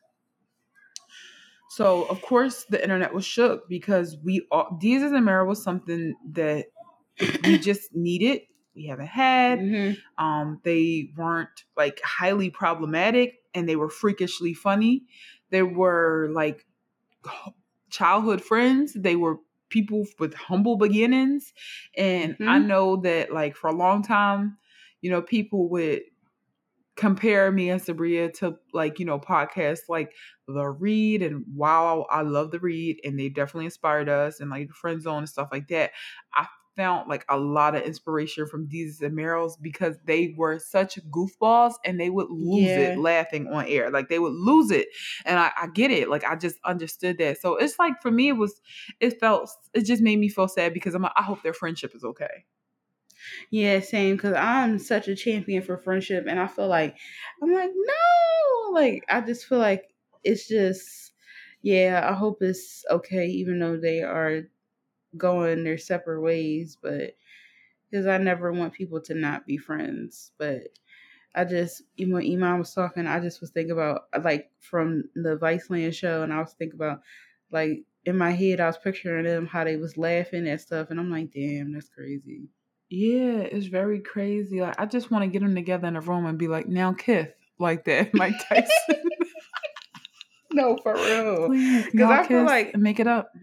[1.76, 6.14] So of course the internet was shook because we all Desus and Mero was something
[6.32, 6.66] that
[7.46, 8.42] we just needed.
[8.74, 9.60] We haven't had.
[9.60, 10.02] Mhm.
[10.18, 15.04] Um, they weren't like highly problematic and they were freakishly funny.
[15.50, 16.66] They were like
[17.90, 18.94] childhood friends.
[18.94, 19.36] They were
[19.68, 21.52] people with humble beginnings.
[21.96, 22.68] And I Mhm.
[22.68, 24.58] know that like for a long time,
[25.00, 26.02] you know, people would
[26.96, 30.14] compare me and Sabria to like, you know, podcasts like
[30.46, 34.68] The Read and Wow, I love The Read and they definitely inspired us and like
[34.68, 35.92] the Friend Zone and stuff like that.
[36.34, 40.98] I found like a lot of inspiration from Desus and Mero's because they were such
[41.10, 42.76] goofballs and they would lose Yeah.
[42.76, 43.90] it laughing on air.
[43.90, 44.88] Like they would lose it.
[45.24, 46.08] And I, I get it.
[46.08, 47.40] Like I just understood that.
[47.40, 48.60] So it's like for me it was
[49.00, 51.94] it felt it just made me feel sad because I'm like, I hope their friendship
[51.94, 52.44] is okay.
[53.50, 54.18] Yeah, same.
[54.18, 56.96] Cause I'm such a champion for friendship, and I feel like
[57.42, 61.12] I'm like no, like I just feel like it's just
[61.62, 62.06] yeah.
[62.10, 64.42] I hope it's okay, even though they are
[65.16, 66.78] going their separate ways.
[66.82, 67.16] But
[67.90, 70.62] because I never want people to not be friends, but
[71.34, 75.94] I just when Iman was talking, I just was thinking about like from the Viceland
[75.94, 77.00] show, and I was thinking about
[77.50, 81.00] like in my head, I was picturing them how they was laughing at stuff, and
[81.00, 82.48] I'm like, damn, that's crazy.
[82.94, 84.60] Yeah, it's very crazy.
[84.60, 86.92] Like I just want to get them together in a room and be like, now
[86.92, 89.02] Kith, like that, Mike Tyson.
[90.52, 91.48] no, for real.
[91.48, 93.30] Because I feel like- make it up.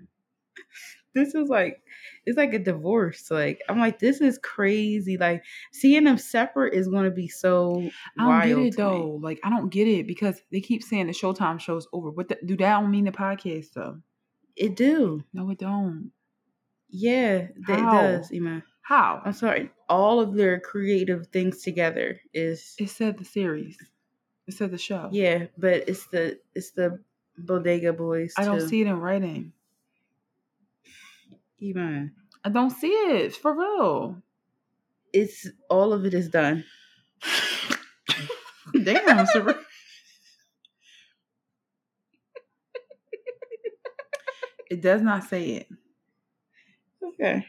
[1.15, 1.81] This is like
[2.27, 3.31] it's like a divorce.
[3.31, 5.17] Like I'm like, this is crazy.
[5.17, 7.81] Like seeing them separate is gonna be so
[8.17, 8.43] I don't wild.
[8.43, 8.69] get it to me.
[8.77, 9.19] though.
[9.21, 12.11] Like I don't get it because they keep saying the Showtime show's over.
[12.11, 13.97] What the, do that don't mean the podcast though?
[14.55, 15.23] It do.
[15.33, 16.11] No, it don't.
[16.89, 18.01] Yeah, that How?
[18.01, 18.61] does, Iman.
[18.89, 19.21] How?
[19.23, 19.69] I'm sorry.
[19.87, 23.77] All of their creative things together is It said the series.
[24.47, 25.09] It said the show.
[25.11, 26.99] yeah, but it's the it's the
[27.37, 28.33] Bodega Boys.
[28.35, 28.67] I don't too.
[28.67, 29.53] see it in writing.
[31.59, 32.13] Even.
[32.43, 34.23] I don't see it for real.
[35.13, 36.65] It's all of it is done.
[38.83, 39.27] Damn.
[44.71, 45.67] It does not say it.
[47.03, 47.43] Okay.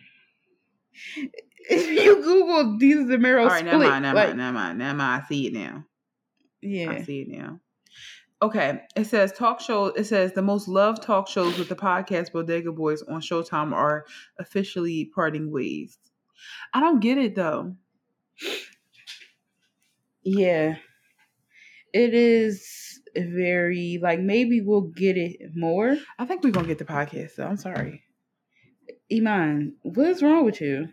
[1.72, 4.52] If you Google these the Mero All right, split, never mind, never like, mind, never
[4.52, 5.22] mind, never mind.
[5.22, 5.84] I see it now.
[6.62, 7.60] Yeah, I see it now.
[8.42, 9.86] Okay, it says talk show.
[9.86, 14.06] It says the most loved talk shows with the podcast Bodega Boys on Showtime are
[14.38, 15.98] officially parting ways.
[16.72, 17.76] I don't get it though.
[20.24, 20.76] yeah.
[21.92, 25.96] It is very like maybe we'll get it more.
[26.18, 27.46] I think we're gonna get the podcast though.
[27.46, 28.02] I'm sorry.
[29.12, 30.88] Iman, what's wrong with you?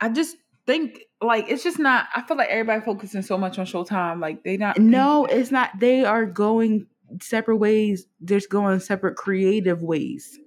[0.00, 0.36] I just
[0.66, 2.06] think like it's just not.
[2.14, 4.20] I feel like everybody focusing so much on Showtime.
[4.20, 4.78] Like they not.
[4.78, 5.70] No, it's not.
[5.78, 6.86] They are going
[7.20, 8.06] separate ways.
[8.20, 10.38] They're going separate creative ways.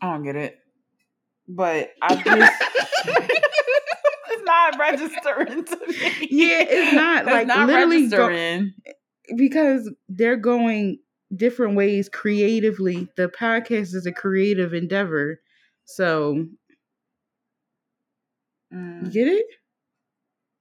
[0.00, 0.58] I don't get it.
[1.48, 2.52] But I just.
[4.28, 6.28] it's not registering to me.
[6.30, 8.74] Yeah, it's not It's like not literally go- registering.
[9.36, 10.98] because they're going
[11.36, 13.08] different ways creatively.
[13.16, 15.40] The podcast is a creative endeavor.
[15.84, 16.48] So, you
[18.78, 19.46] Mm, get it?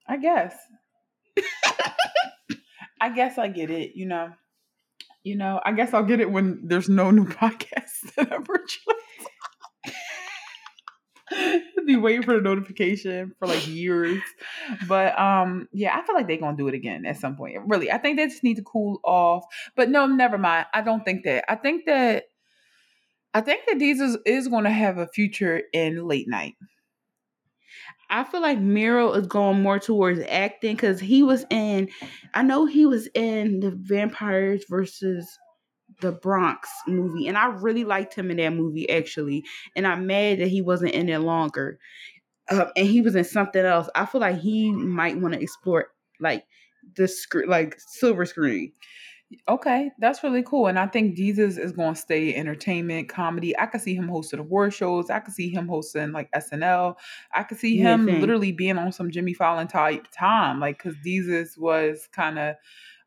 [0.08, 0.56] I guess.
[3.02, 3.96] I guess I get it.
[3.96, 4.34] You know.
[5.24, 5.60] You know.
[5.66, 9.33] I guess I'll get it when there's no new podcast that ever drops.
[11.86, 14.22] Be waiting for the notification for like years,
[14.88, 17.58] but um, yeah, I feel like they're gonna do it again at some point.
[17.66, 19.46] Really, I think they just need to cool off.
[19.76, 20.68] But no, never mind.
[20.74, 21.46] I don't think that.
[21.50, 22.26] I think that.
[23.34, 26.54] I think that Desus is going to have a future in late night.
[28.14, 31.90] I feel like Mero is going more towards acting because he was in,
[32.36, 35.28] I know he was in the Vampires versus
[36.04, 39.44] the Bronx movie, and I really liked him in that movie actually.
[39.76, 41.80] And I'm mad that he wasn't in it longer.
[42.50, 43.90] Uh, and he was in something else.
[43.96, 45.88] I feel like he might want to explore
[46.20, 46.46] like
[46.96, 48.74] the screen, like silver screen.
[49.48, 50.68] Okay, that's really cool.
[50.68, 53.58] And I think Desus is going to stay entertainment, comedy.
[53.58, 55.10] I could see him hosting award shows.
[55.10, 56.96] I could see him hosting like SNL.
[57.34, 58.20] I could see him same.
[58.20, 60.60] literally being on some Jimmy Fallon type time.
[60.60, 62.56] Like, because Desus was kind of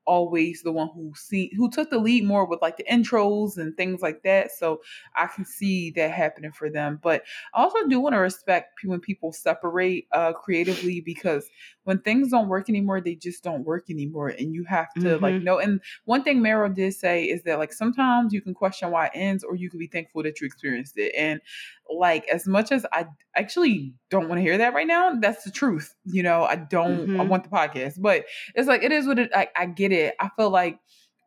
[0.06, 3.76] always the one who see who took the lead more with like the intros and
[3.76, 4.52] things like that.
[4.52, 4.80] So
[5.16, 6.98] I can see that happening for them.
[7.02, 11.48] But I also do want to respect when people separate uh creatively because
[11.86, 14.28] when things don't work anymore, they just don't work anymore.
[14.28, 15.44] And you have to like Mhm.
[15.44, 19.06] know and one thing Mero did say is that like sometimes you can question why
[19.06, 21.14] it ends or you can be thankful that you experienced it.
[21.16, 21.40] And
[21.88, 25.50] like as much as I actually don't want to hear that right now, that's the
[25.52, 25.94] truth.
[26.04, 27.28] You know, I don't I Mhm.
[27.28, 28.00] want the podcast.
[28.00, 28.24] But
[28.56, 30.14] it's like it is what it like I get it.
[30.20, 30.80] I feel like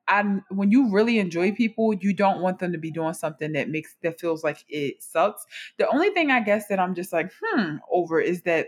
[0.08, 3.70] I when you really enjoy people, you don't want them to be doing something that
[3.70, 5.46] makes that feels like it sucks.
[5.78, 8.68] The only thing I guess that I'm just like, hmm, over is that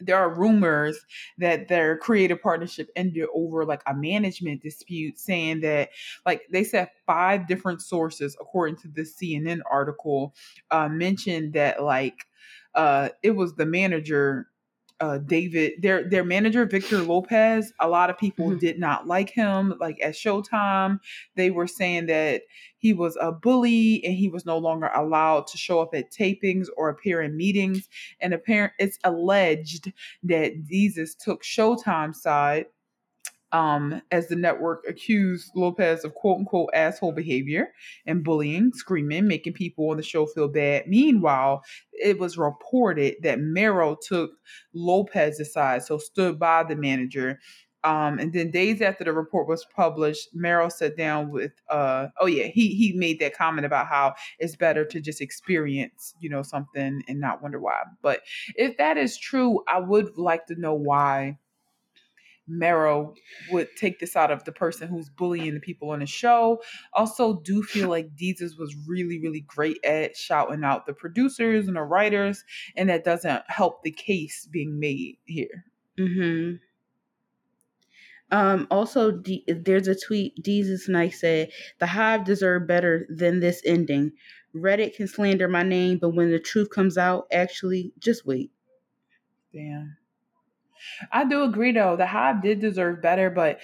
[0.00, 0.98] there are rumors
[1.38, 5.90] that their creative partnership ended over like a management dispute, saying that
[6.26, 10.34] like they said five different sources, according to this CNN article,
[10.70, 12.26] uh, mentioned that like
[12.74, 14.48] uh, it was the manager.
[15.00, 17.72] Uh, David, their their manager Victor Lopez.
[17.78, 18.58] A lot of people Mhm.
[18.58, 19.74] did not like him.
[19.78, 20.98] Like at Showtime,
[21.36, 22.42] they were saying that
[22.78, 26.66] he was a bully and he was no longer allowed to show up at tapings
[26.76, 27.88] or appear in meetings.
[28.20, 29.92] And apparent, it's alleged
[30.24, 32.66] that Desus took Showtime's side
[33.52, 37.68] um, as the network accused Lopez of quote unquote asshole behavior
[38.06, 40.86] and bullying, screaming, making people on the show feel bad.
[40.86, 44.32] Meanwhile, it was reported that Mero took
[44.74, 47.38] Lopez's side, so stood by the manager.
[47.84, 52.26] Um, and then days after the report was published, Mero sat down with uh oh
[52.26, 56.42] yeah, he he made that comment about how it's better to just experience, you know,
[56.42, 57.82] something and not wonder why.
[58.02, 58.22] But
[58.56, 61.38] if that is true, I would like to know why
[62.48, 63.14] Mero
[63.50, 66.62] would take this out of the person who's bullying the people on the show.
[66.92, 71.76] Also, do feel like Desus was really, really great at shouting out the producers and
[71.76, 72.44] the writers,
[72.76, 75.64] and that doesn't help the case being made here.
[75.98, 76.56] Mm-hmm.
[78.30, 80.42] Um, also, D- there's a tweet.
[80.42, 84.12] Desus Nice said, "The Hive deserved better than this ending.
[84.54, 88.50] Reddit can slander my name, but when the truth comes out, actually, just wait."
[89.52, 89.97] Damn.
[91.12, 91.96] I do agree though.
[91.96, 93.58] The Hive did deserve better, but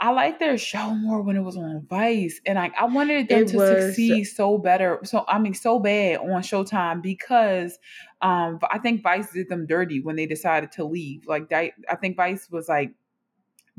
[0.00, 3.42] I like their show more when it was on Vice, and I I wanted them
[3.42, 4.98] It to was- succeed so better.
[5.04, 7.78] So I mean, so bad on Showtime because
[8.20, 11.26] um I think Vice did them dirty when they decided to leave.
[11.26, 12.92] Like I think Vice was like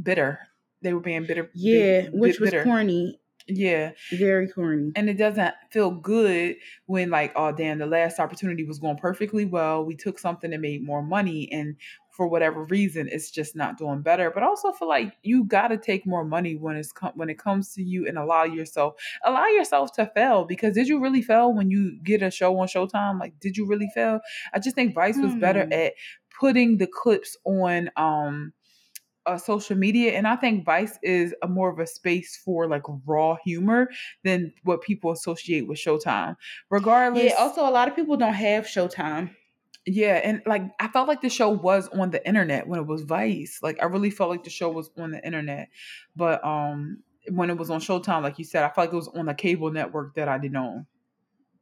[0.01, 0.39] bitter.
[0.81, 1.49] They were being bitter.
[1.53, 2.63] Yeah, bit- which was bitter.
[2.63, 4.91] corny, Yeah, very corny.
[4.95, 9.43] and it doesn't feel good when like oh damn the last opportunity was going perfectly
[9.45, 11.75] well we took something that made more money and
[12.15, 15.77] for whatever reason it's just not doing better but also feel like you got to
[15.77, 18.93] take more money when it's com- when it comes to you and allow yourself
[19.25, 22.67] allow yourself to fail because did you really fail when you get a show on
[22.67, 24.19] showtime like did you really fail
[24.53, 25.73] i just think vice was better Hmm.
[25.73, 25.93] at
[26.39, 28.53] putting the clips on um
[29.25, 32.83] uh, social media and i think vice is a more of a space for like
[33.05, 33.87] raw humor
[34.25, 36.35] than what people associate with showtime
[36.69, 37.35] regardless Yeah.
[37.39, 39.33] Also, a lot of people don't have Showtime.
[39.85, 43.01] Yeah and like i felt like the show was on the internet when it was
[43.03, 45.69] vice like i really felt like the show was on the internet
[46.15, 46.99] but um
[47.31, 49.33] when it was on showtime like you said i felt like it was on a
[49.35, 50.85] cable network that i didn't own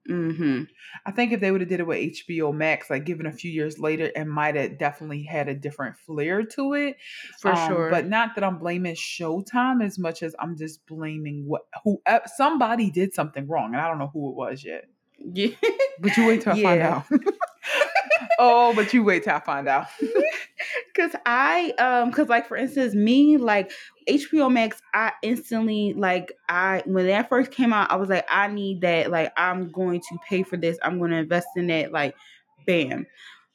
[0.10, 0.64] Mm-hmm.
[1.06, 3.52] I think if they would have did it with HBO Max, like given a few
[3.52, 6.98] years later, it might have definitely had a different flair to it.
[7.40, 7.90] For Um, sure.
[7.92, 12.20] But not that I'm blaming Showtime as much as I'm just blaming what who uh,
[12.36, 14.86] somebody did something wrong, and I don't know who it was yet.
[15.20, 15.56] yeah.
[16.00, 17.06] But you wait till I find out.
[18.40, 19.88] oh, but you wait till I find out.
[20.96, 23.72] Cause I um cause like for instance me like
[24.08, 28.48] HBO Max I instantly like I when that first came out I was like I
[28.48, 30.78] need that like I'm going to pay for this.
[30.84, 32.16] I'm going to invest in that like
[32.68, 33.08] bam.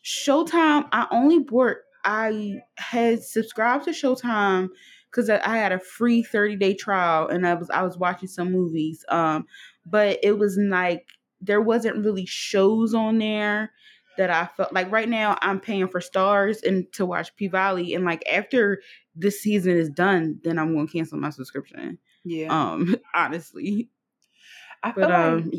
[0.05, 4.69] Showtime I only bought I had subscribed to Showtime
[5.11, 8.29] because I I had a free 30 day trial and I was I was watching
[8.29, 9.47] some movies um
[9.85, 11.07] but it was like
[11.41, 13.71] there wasn't really shows on there
[14.19, 17.95] that I felt like right now I'm paying for Starz and to watch P Valley
[17.95, 18.81] and like after
[19.15, 21.99] this season is done, then I'm gonna cancel my subscription.
[22.25, 23.89] Yeah, Um, honestly.
[24.83, 25.51] I feel But like um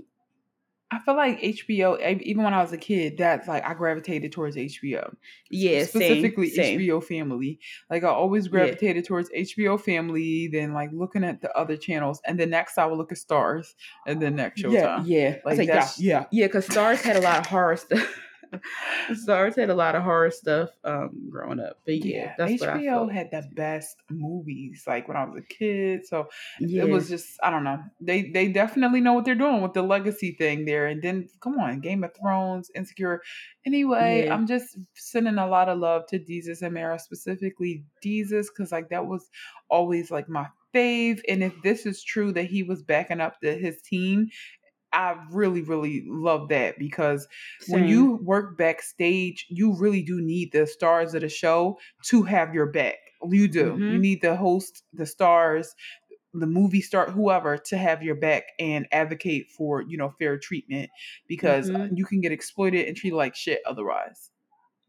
[0.89, 1.99] I feel like HBO.
[2.21, 5.13] Even when I was a kid, that's like I gravitated towards HBO.
[5.49, 6.79] yeah, specifically same.
[6.79, 7.59] HBO Family.
[7.89, 8.51] Like I always Yeah.
[8.51, 12.85] gravitated towards HBO Family, then like looking at the other channels, and then next I
[12.85, 13.73] would look at Starz,
[14.05, 14.71] and then next Showtime.
[14.71, 15.29] Yeah, yeah.
[15.43, 16.47] Like, Like yeah, that's- yeah, yeah.
[16.47, 18.19] Because Starz had a lot of horror stuff.
[19.11, 21.79] Starz had a lot of horror stuff um growing up.
[21.85, 24.83] But yeah, Yeah, that's what I HBO had the best movies.
[24.87, 26.27] Like when I was a kid, so
[26.59, 26.83] Yeah.
[26.83, 27.79] it was just I don't know.
[28.01, 30.87] They they definitely know what they're doing with the legacy thing there.
[30.87, 33.21] And then come on, Game of Thrones, Insecure.
[33.65, 34.33] Anyway, Yeah.
[34.33, 38.89] I'm just sending a lot of love to Desus and Mero, specifically Desus because like
[38.89, 39.29] that was
[39.69, 41.19] always like my fave.
[41.27, 44.27] And if this is true that he was backing up the, his team,
[44.93, 47.27] I really, really love that because
[47.67, 52.53] when you work backstage, you really do need the stars of the show to have
[52.53, 52.97] your back.
[53.23, 53.81] You do.
[53.87, 53.99] You Mhm.
[53.99, 55.75] need the host, the stars,
[56.33, 60.91] the movie star, whoever, to have your back and advocate for you know fair treatment
[61.27, 61.91] because Mhm.
[61.91, 64.31] you can get exploited and treated like shit otherwise.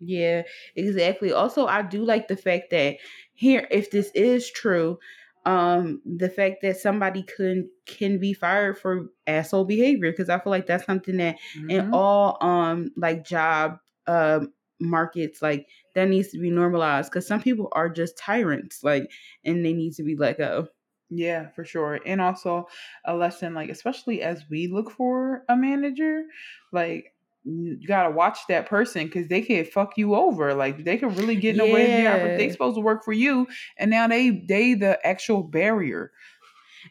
[0.01, 0.45] Yeah,
[0.77, 1.33] exactly.
[1.33, 2.99] Also, I do like the fact that
[3.35, 4.99] here, if this is true,
[5.45, 10.51] um, the fact that somebody can can be fired for asshole behavior because I feel
[10.51, 11.93] like that's something that in Mhm.
[11.93, 17.69] all um like job um markets like that needs to be normalized because some people
[17.73, 19.11] are just tyrants like
[19.45, 20.69] and they need to be let go.
[21.11, 22.01] Yeah, for sure.
[22.05, 22.67] And also
[23.05, 26.25] a lesson, like, especially as we look for a manager,
[26.71, 27.15] like,
[27.49, 30.55] you gotta watch that person because they can fuck you over.
[30.55, 32.53] Like, they can really get in the way of the They Yeah.
[32.53, 33.47] supposed to work for you,
[33.79, 36.13] and now they they the actual barrier.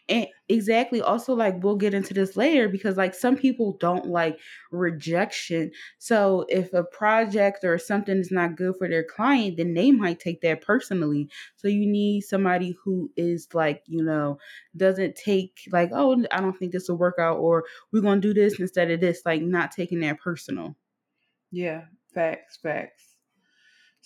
[0.09, 1.01] And exactly.
[1.01, 4.39] Also, like we'll get into this later because like some people don't like
[4.71, 5.71] rejection.
[5.97, 10.19] So if a project or something is not good for their client, then they might
[10.19, 11.29] take that personally.
[11.55, 14.39] So you need somebody who is like, you know,
[14.75, 18.33] doesn't take like, oh, I don't think this will work out, or we're gonna do
[18.33, 20.75] this instead of this, like not taking that personal.
[21.51, 23.06] Yeah, facts, facts.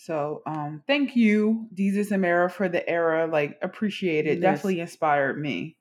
[0.03, 3.27] So, um, thank you, Desus and Mero, for the era.
[3.27, 4.39] Like, appreciate it.
[4.39, 4.41] Yes.
[4.41, 5.77] Definitely inspired me.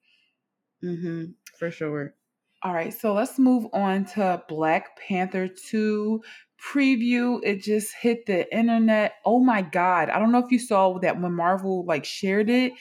[0.85, 1.25] Mm-hmm.
[1.59, 2.15] For sure.
[2.63, 6.21] All right, so let's move on to Black Panther 2
[6.63, 7.41] preview.
[7.43, 9.15] It just hit the internet.
[9.25, 10.11] Oh my god.
[10.11, 12.75] I don't know if you saw that when Marvel like shared it,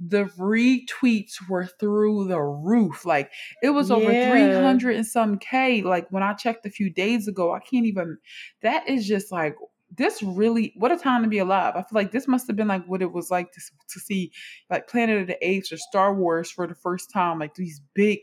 [0.00, 3.04] the retweets were through the roof.
[3.04, 3.30] Like
[3.62, 4.30] it was over Yeah.
[4.30, 5.82] 300 and some K.
[5.82, 8.16] Like when I checked a few days ago, I can't even
[8.62, 9.56] that is just like
[9.96, 11.74] this really what a time to be alive.
[11.76, 14.32] I feel like this must have been like what it was like to, to see
[14.70, 18.20] like Planet of the Apes or Star Wars for the first time, like these big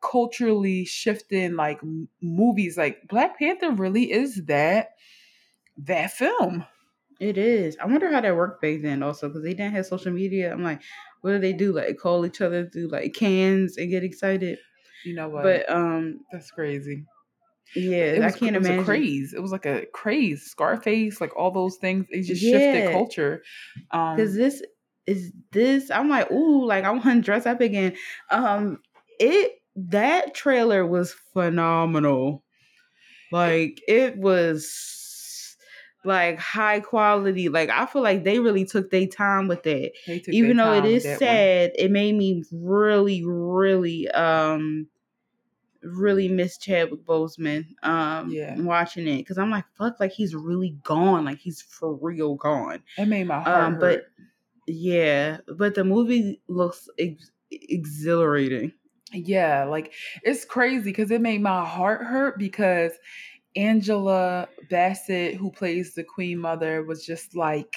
[0.00, 4.90] culturally shifting like m- movies like black panther really is that
[5.78, 6.64] that film
[7.20, 7.76] It is.
[7.80, 10.52] I wonder how that worked back then, also, because they didn't have social media.
[10.52, 10.82] I'm like,
[11.20, 11.72] what do they do?
[11.72, 14.58] Like call each other through like cans and get excited.
[15.04, 17.06] you know what But um, that's crazy
[17.74, 18.70] yeah, was, I can't it was imagine.
[18.70, 22.84] a craze it was like a craze scarface like all those things it just shifted
[22.84, 22.86] Yeah.
[22.86, 23.42] culture
[23.90, 24.62] um Because this
[25.06, 25.90] is this.
[25.90, 27.96] I'm like, ooh, like I want to dress up again.
[28.30, 28.80] Um,
[29.18, 32.44] it that trailer was phenomenal.
[33.30, 35.56] Like it was
[36.04, 37.48] like high quality.
[37.48, 39.94] Like I feel like they really took their time with it.
[40.06, 41.48] they took even though it is time with is that one.
[41.48, 44.88] sad, it made me really, really, um,
[45.84, 47.66] really miss Chadwick Boseman.
[47.82, 48.58] Um, Yeah.
[48.60, 52.82] watching it because I'm like, fuck, like he's really gone, like he's for real gone.
[52.98, 53.80] it made my heart Um, hurt.
[53.80, 54.04] but
[54.66, 58.72] yeah, but the movie looks ex- exhilarating.
[59.12, 62.92] Yeah, like it's crazy because it made my heart hurt because
[63.56, 67.76] Angela Bassett, who plays the Queen Mother, was just like,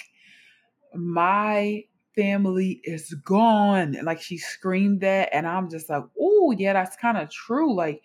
[0.95, 1.83] My
[2.17, 3.97] family is gone.
[4.03, 7.73] Like she screamed that, and I'm just like, Oh, yeah, that's kind of true.
[7.73, 8.01] Like,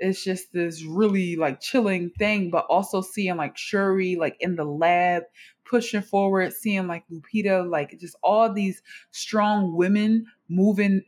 [0.00, 4.64] it's just this really like chilling thing, but also seeing like Shuri like in the
[4.64, 5.24] lab
[5.64, 11.02] pushing forward, seeing like Lupita, like just all these strong women moving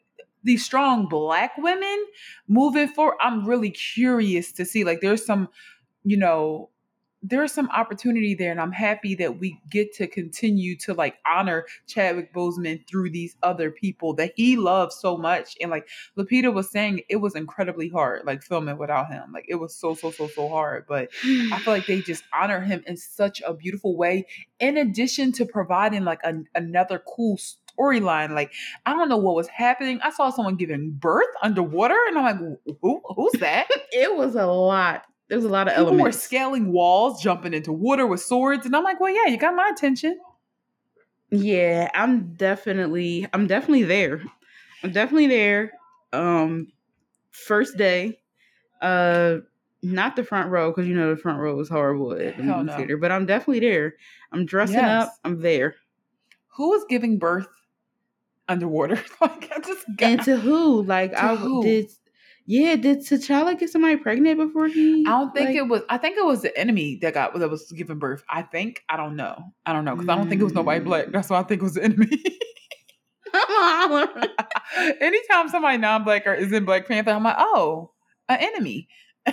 [0.45, 2.05] these strong black women
[2.49, 3.17] moving forward.
[3.21, 5.49] I'm really curious to see like there's some,
[6.05, 6.69] you know,
[7.23, 11.67] there's some opportunity there, and I'm happy that we get to continue to like honor
[11.87, 15.57] Chadwick Boseman through these other people that he loves so much.
[15.61, 19.33] And like Lupita was saying, it was incredibly hard, like filming without him.
[19.33, 22.61] Like it was so so so so hard, but I feel like they just honor
[22.61, 24.27] him in such a beautiful way.
[24.59, 26.21] In addition to providing like
[26.55, 28.53] another cool storyline, like
[28.85, 30.01] I don't know what was happening.
[30.03, 33.69] I saw someone giving birth underwater, and I'm like, who, who's that?
[33.93, 35.05] it was a lot.
[35.29, 38.77] There was a lot of People were scaling walls, jumping into water with swords, and
[38.77, 40.19] I'm like, well, yeah, you got my attention.
[41.31, 44.23] Yeah, I'm definitely I'm definitely there.
[44.83, 45.73] I'm definitely there.
[46.13, 46.69] Um
[47.31, 48.21] first day.
[48.83, 49.39] Uh
[49.83, 52.67] not the front row because you know the front row is horrible at the movie
[52.67, 52.77] no.
[52.77, 53.95] theater, but I'm definitely there.
[54.33, 55.07] I'm dressing Yes.
[55.07, 55.15] up.
[55.25, 55.77] I'm there.
[56.57, 57.49] Who was giving birth
[58.49, 58.97] underwater?
[59.21, 60.11] like, I just got.
[60.11, 60.83] And to who?
[60.83, 61.63] Like To I who?
[61.63, 61.91] did.
[62.47, 65.05] Yeah, did T'Challa get somebody pregnant before he?
[65.07, 65.83] I don't think like- it was.
[65.89, 68.25] I think it was the enemy that got that was giving birth.
[68.29, 68.83] I think.
[68.89, 69.53] I don't know.
[69.65, 71.07] I don't know because I don't think it was nobody black.
[71.07, 71.13] Mm.
[71.13, 72.09] That's why I think it was the enemy.
[75.01, 77.93] Anytime somebody non-black or is in Black Panther, I'm like, oh,
[78.29, 78.89] an enemy.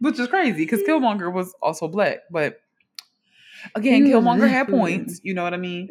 [0.00, 2.60] Which is crazy because Killmonger was also black, but
[3.74, 5.20] again, Killmonger had points.
[5.22, 5.88] You know what I mean?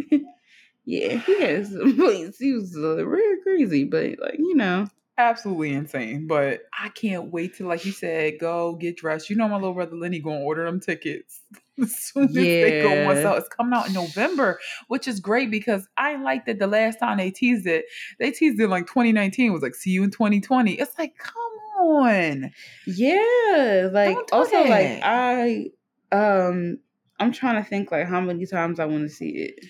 [0.85, 2.39] Yeah, he has some points.
[2.39, 6.25] He was uh, very crazy, but like you know, Absolutely insane.
[6.25, 9.29] But I can't wait to, like you said, go get dressed.
[9.29, 11.41] You know, my little brother Lenny gonna order them tickets
[11.81, 13.17] as soon as they go on Yeah.
[13.17, 13.35] sale.
[13.35, 17.17] It's coming out in November, which is great because I like that the last time
[17.17, 17.85] they teased it,
[18.17, 20.73] they teased it like 2019 It was like see you in 2020.
[20.73, 21.35] It's like, come
[21.79, 22.51] on.
[22.85, 24.97] Yeah, like do also like.
[25.01, 25.71] I
[26.11, 26.79] um
[27.19, 29.65] I'm trying to think like how many times I want to see it.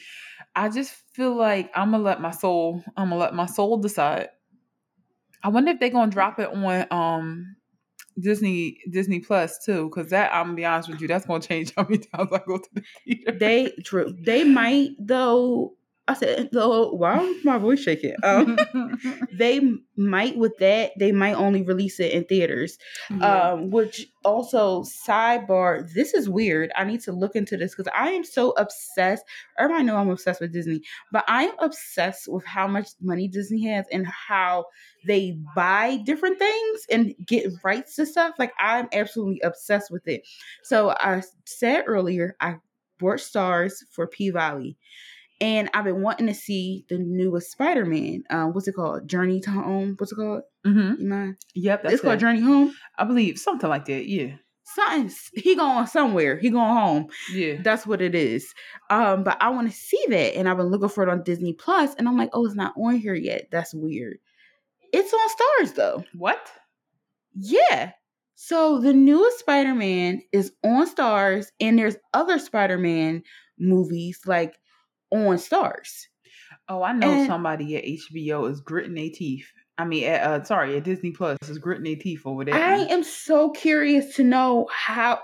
[0.56, 4.30] I just feel like I'm gonna let my soul, I'm gonna let my soul decide.
[5.44, 7.56] I wonder if they're gonna drop it on um
[8.20, 11.74] Disney Disney Plus too, because that I'm gonna be honest with you, that's gonna change
[11.76, 13.32] how many times I go to the theater.
[13.38, 14.16] They true.
[14.22, 15.74] They might though.
[16.06, 16.92] I said though.
[16.92, 18.16] Why was my voice shaking?
[18.24, 18.60] Um,
[19.32, 19.62] they
[19.96, 20.92] might with that.
[21.00, 22.78] They might only release it in theaters.
[23.10, 23.52] Yeah.
[23.52, 25.90] Um, which also sidebar.
[25.94, 26.74] This is weird.
[26.76, 29.24] I need to look into this because I am so obsessed.
[29.58, 30.82] Everybody know I'm obsessed with Disney,
[31.14, 34.66] but I am obsessed with how much money Disney has and how
[35.08, 38.36] they buy different things and get rights to stuff.
[38.38, 40.24] Like I'm absolutely obsessed with it.
[40.64, 42.58] So I said earlier, I
[43.00, 44.78] bought Starz for P Valley.
[45.44, 48.24] And I've been wanting to see the newest Spider Man.
[48.30, 49.08] Um, what's it called?
[49.10, 49.96] Journey to Home.
[49.98, 50.44] What's it called?
[50.64, 51.36] hmm You mind?
[51.54, 52.20] Yep, it's called.
[52.20, 52.74] Journey Home.
[52.98, 54.08] I believe something like that.
[54.08, 55.12] Yeah, Something.
[55.34, 56.38] He going somewhere.
[56.40, 57.08] He going home.
[57.34, 57.56] yeah.
[57.62, 58.54] That's what it is.
[58.90, 61.52] Um, but I want to see that, and I've been looking for it on Disney
[61.54, 63.50] Plus, and I'm like, oh, it's not on here yet.
[63.52, 64.18] That's weird.
[64.94, 65.30] It's on
[65.68, 66.06] Starz though.
[66.14, 66.50] What?
[67.36, 67.92] Yeah.
[68.36, 73.24] So the newest Spider-Man is on Starz, and there's other Spider-Man
[73.60, 74.56] movies like
[75.14, 76.08] on Starz.
[76.70, 79.48] Oh, I know And- somebody at HBO is gritting their teeth.
[79.78, 82.54] I mean, at, uh, sorry, at Disney Plus is gritting their teeth over there.
[82.56, 85.20] I am so curious to know how.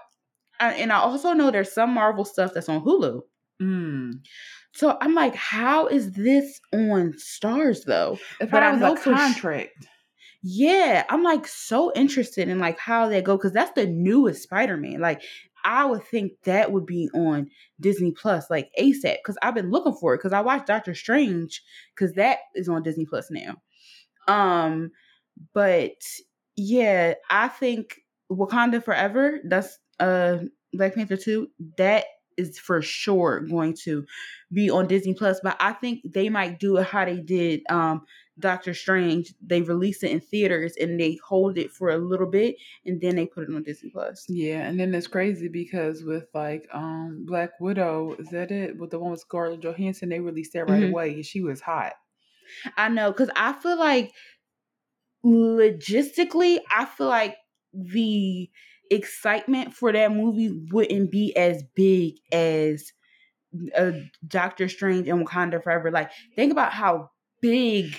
[0.59, 3.21] I- And I also know there's some Marvel stuff that's on Hulu.
[3.61, 4.13] Mm.
[4.73, 8.17] So I'm like, how is this on Starz though?
[8.41, 9.87] If But I I was know a sh- contract.
[10.41, 14.99] Yeah, I'm like so interested in like how they go because that's the newest Spider-Man.
[15.01, 15.21] Like
[15.63, 17.49] I would think that would be on
[17.79, 21.61] Disney Plus like ASAP because I've been looking for it because I watched Doctor Strange
[21.95, 23.55] because that is on Disney Plus now.
[24.27, 24.91] Um,
[25.53, 26.01] but
[26.55, 28.01] yeah, I think
[28.31, 29.39] Wakanda Forever.
[29.43, 30.39] That's uh
[30.73, 31.49] Black Panther two.
[31.77, 32.05] That
[32.37, 34.05] is for sure going to
[34.51, 35.39] be on Disney Plus.
[35.43, 38.05] But I think they might do it how they did um
[38.39, 39.33] Doctor Strange.
[39.41, 43.15] They release it in theaters and they hold it for a little bit and then
[43.15, 44.25] they put it on Disney Plus.
[44.29, 48.77] Yeah, and then it's crazy because with like um Black Widow, is that it?
[48.77, 50.91] With the one with Scarlett Johansson, they released that right Mhm.
[50.91, 51.93] away, and she was hot.
[52.77, 54.11] I know because I feel like
[55.25, 57.37] logistically, I feel like
[57.73, 58.49] the
[58.91, 62.91] excitement for that movie wouldn't be as big as
[63.77, 63.91] uh,
[64.27, 65.91] Doctor Strange and Wakanda Forever.
[65.91, 67.11] Like, think about how
[67.41, 67.95] big.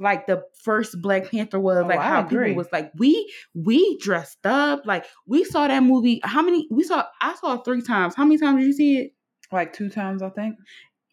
[0.00, 2.46] Like the first Black Panther was, Oh, like I how agree.
[2.48, 6.20] people was like, we we dressed up, like we saw that movie.
[6.22, 7.04] How many we saw?
[7.20, 8.14] I saw it three times.
[8.14, 9.12] How many times did you see it?
[9.50, 10.56] Like two times, I think.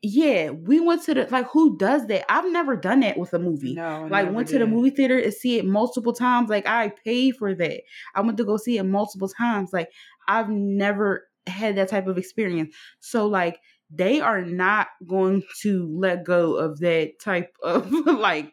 [0.07, 1.47] Yeah, we went to the like.
[1.49, 2.31] Who does that?
[2.31, 5.33] I've never done that with a movie No, like went to the movie theater and
[5.33, 7.81] see it multiple times like i paid for that
[8.13, 9.89] i went to go see it multiple times like
[10.27, 13.57] i've never had that type of experience so like
[13.89, 18.51] they are not going to let go of that type of like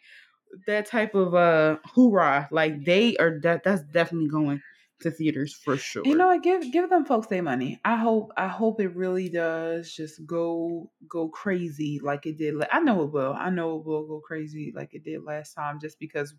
[0.66, 4.62] that type of uh hoorah like they are that that's definitely going
[5.00, 6.42] to theaters for sure You know what?
[6.42, 7.80] Give give them folks their money.
[7.84, 12.54] I hope I hope it really does just go go crazy like it did.
[12.70, 13.32] I know it will.
[13.34, 16.34] I know it will go crazy like it did last time, just because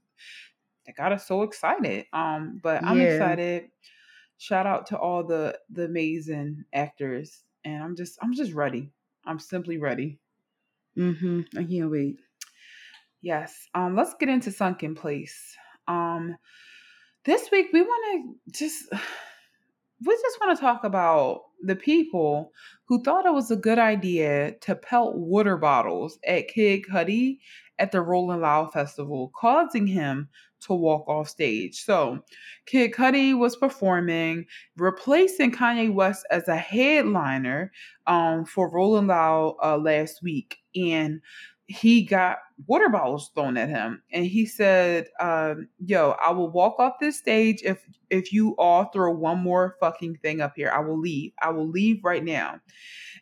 [0.86, 2.08] they got us so excited.
[2.14, 3.02] Um, but I'm Yeah.
[3.02, 3.72] excited.
[4.38, 8.94] Shout out to all the the amazing actors, and I'm just I'm just ready.
[9.26, 10.20] I'm simply ready.
[10.98, 12.20] mm-hmm i can't wait
[13.24, 13.70] Yes.
[13.74, 15.56] Um, let's get into sunken place.
[15.88, 16.36] Um,
[17.24, 18.84] this week we want to just
[20.06, 22.52] we just want to talk about the people
[22.86, 27.38] who thought it was a good idea to pelt water bottles at Kid Cudi
[27.80, 30.28] at the Rolling Loud Festival, causing him
[30.60, 31.82] to walk off stage.
[31.82, 32.20] So,
[32.66, 34.46] Kid Cudi was performing,
[34.76, 37.72] replacing Kanye West as a headliner
[38.06, 41.22] um, for Rolling Loud uh, last week, and
[41.68, 42.38] he got
[42.68, 44.02] water bottles thrown at him.
[44.12, 48.86] And he said um, yo i will walk off this stage if if you all
[48.86, 50.70] throw one more fucking thing up here.
[50.70, 51.32] I will leave.
[51.42, 52.60] I will leave right now.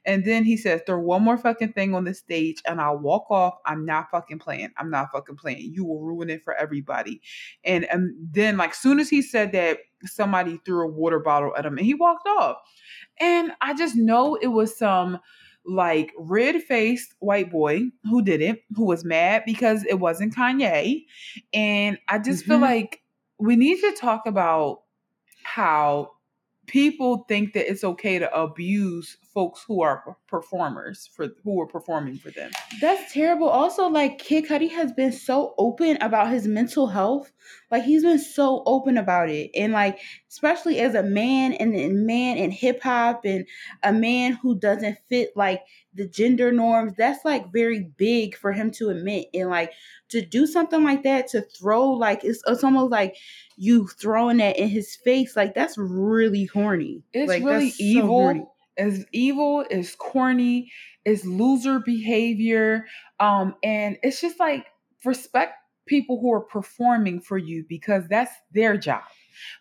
[0.06, 3.30] And then he says throw one more fucking thing on the stage and i'll walk
[3.30, 3.56] off.
[3.66, 4.72] I'm not fucking playing.
[4.78, 5.72] I'm not fucking playing.
[5.74, 7.22] You will ruin it for everybody.
[7.64, 11.66] And and then like soon as he said that somebody threw a water bottle at
[11.66, 12.58] him and he walked off.
[13.20, 15.20] And i just know it was some
[15.66, 21.06] like red faced white boy who did it, who was mad because it wasn't Kanye.
[21.54, 22.62] And I just feel Mhm.
[22.62, 23.02] like
[23.40, 24.84] we need to talk about
[25.44, 26.12] how
[26.68, 32.18] people think that it's okay to abuse folks who are performers for who are performing
[32.18, 32.52] for them.
[32.80, 33.48] That's terrible.
[33.48, 37.32] Also, like Kid Cudi has been so open about his mental health.
[37.70, 41.90] Like he's been so open about it, and like especially as a man and a
[41.90, 43.46] man in hip hop and
[43.84, 45.62] a man who doesn't fit like
[45.94, 46.94] the gender norms.
[46.98, 49.72] That's like very big for him to admit, and like
[50.10, 53.16] to do something like that to throw like it's, it's almost like
[53.56, 55.36] you throwing that in his face.
[55.36, 57.04] Like that's really horny.
[57.14, 58.40] It's like, really that's so horny.
[58.40, 58.56] evil.
[58.82, 60.72] It's evil, it's corny,
[61.06, 62.86] it's loser behavior.
[63.20, 64.66] Um, and it's just like
[65.06, 65.54] respect
[65.88, 69.04] people who are performing for you because that's their job.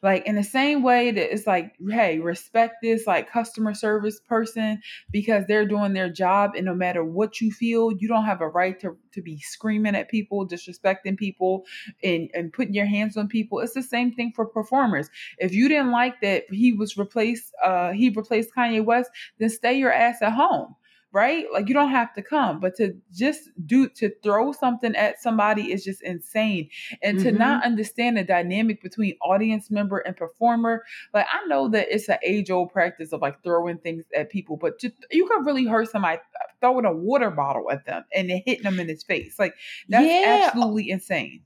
[0.03, 4.81] Like in the same way that it's like, hey, respect this like customer service person
[5.11, 8.49] because they're doing their job, and no matter what you feel, you don't have a
[8.49, 11.65] right to, to be screaming at people, disrespecting people,
[12.03, 13.61] and, and putting your hands on people.
[13.61, 15.09] It's the same thing for performers.
[15.39, 19.75] If you didn't like that he was replaced, uh, he replaced Kanye West, then stay
[19.75, 20.75] your ass at home
[21.13, 21.47] right?
[21.53, 25.73] Like you don't have to come, but to just do to throw something at somebody
[25.73, 26.71] is just insane.
[27.03, 27.33] And to Mhm.
[27.33, 32.19] not understand the dynamic between audience member and performer, like I know that it's an
[32.25, 35.91] age old practice of like throwing things at people, but just, you could really hurt
[35.91, 36.21] somebody
[36.61, 39.39] throwing a water bottle at them and then hitting them in his face.
[39.39, 39.55] Like
[39.89, 40.21] that's Yeah.
[40.23, 41.43] absolutely insane.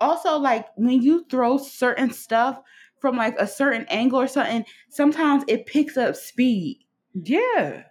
[0.00, 2.60] also like when you throw certain stuff
[3.00, 6.80] from like a certain angle or something, sometimes it picks up speed
[7.14, 7.86] Yeah.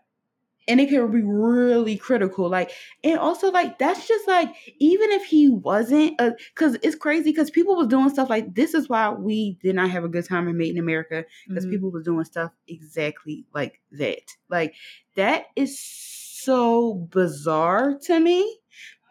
[0.67, 2.71] And it can be really critical like
[3.03, 6.17] and also like that's just like even if he wasn't
[6.53, 9.89] because it's crazy because people was doing stuff like this is why we did not
[9.89, 11.69] have a good time in made in america because Mhm.
[11.71, 14.73] people was doing stuff exactly like that like
[15.15, 18.59] that is so bizarre to me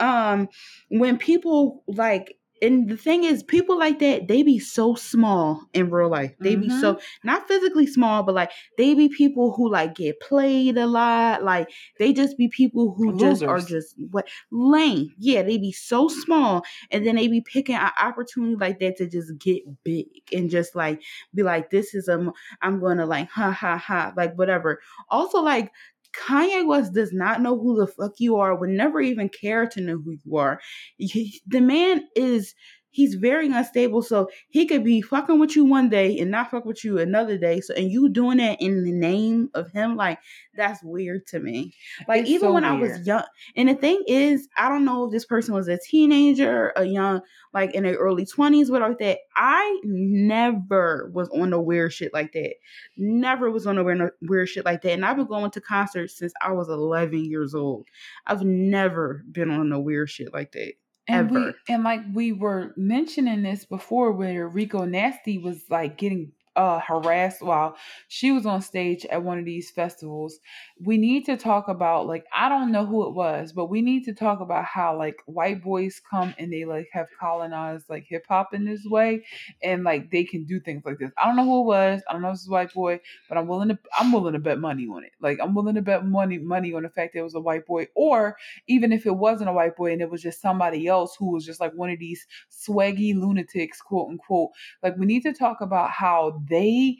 [0.01, 0.49] um
[0.89, 5.91] when people like and the thing is people like that they be so small in
[5.91, 6.33] real life.
[6.41, 7.29] They be so mm-hmm.
[7.29, 11.43] not physically small but like they be people who like get played a lot.
[11.43, 15.13] Like they just be people who just are just what lame.
[15.19, 19.07] Yeah they be so small and then they be picking an opportunity like that to
[19.07, 21.03] just get big and just like
[21.35, 24.81] be like this is a i'm gonna like ha ha ha like whatever.
[25.11, 25.71] Also like
[26.19, 29.81] Kanye West does not know who the fuck you are, would never even care to
[29.81, 30.61] know who you are.
[30.99, 32.55] He- the man is
[32.95, 36.65] he's very unstable, so he could be fucking with you one day and not fuck
[36.65, 37.61] with you another day.
[37.61, 40.19] So and you doing that in the name of him, like
[40.57, 41.75] that's weird to me.
[42.09, 43.25] Like It's even so when I was young,
[43.57, 47.21] and the thing is, I don't know if this person was a teenager, a young,
[47.53, 49.19] like in their early twenties, whatever like that.
[49.37, 52.55] I never was on the weird shit like that.
[52.97, 54.93] Never was on the weird, weird shit like that.
[54.93, 57.89] And I've been going to concerts since I was 11 years old.
[58.27, 60.75] I've never been on the weird shit like that.
[61.07, 66.33] And we and like we were mentioning this before where Rico Nasty was like getting
[66.57, 67.77] uh harassed while
[68.09, 70.39] she was on stage at one of these festivals.
[70.81, 74.05] We need to talk about like I don't know who it was, but we need
[74.05, 78.25] to talk about how like white boys come and they like have colonized like hip
[78.29, 79.25] hop in this way
[79.63, 81.11] and like they can do things like this.
[81.19, 82.03] I don't know who it was.
[82.09, 84.39] I don't know if it's a white boy, but I'm willing to I'm willing to
[84.39, 85.13] bet money on it.
[85.21, 87.67] Like I'm willing to bet money money on the fact that it was a white
[87.67, 88.37] boy or
[88.67, 91.45] even if it wasn't a white boy and it was just somebody else who was
[91.45, 94.51] just like one of these swaggy lunatics, quote unquote,
[94.83, 96.99] like we need to talk about how they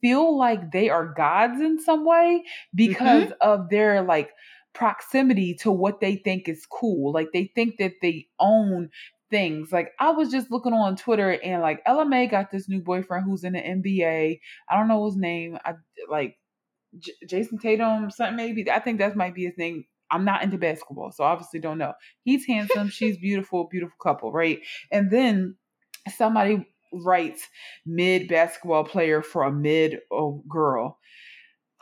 [0.00, 2.42] feel like they are gods in some way
[2.74, 3.32] because mm-hmm.
[3.40, 4.30] of their like
[4.74, 7.12] proximity to what they think is cool.
[7.12, 8.90] Like they think that they own
[9.30, 9.72] things.
[9.72, 13.24] Like I was just looking on Twitter and like Ella Mai got this new boyfriend
[13.24, 14.38] who's in the NBA.
[14.68, 15.58] I don't know his name.
[15.64, 15.74] I
[16.08, 16.36] like
[16.98, 18.70] J- Jayson Tatum, something maybe.
[18.70, 19.84] I think that might be his name.
[20.10, 21.94] I'm not into basketball, so obviously don't know.
[22.22, 24.60] He's handsome, she's beautiful, beautiful couple, right?
[24.90, 25.56] And then
[26.14, 27.48] somebody writes
[27.86, 30.98] mid basketball player for a mid oh, girl.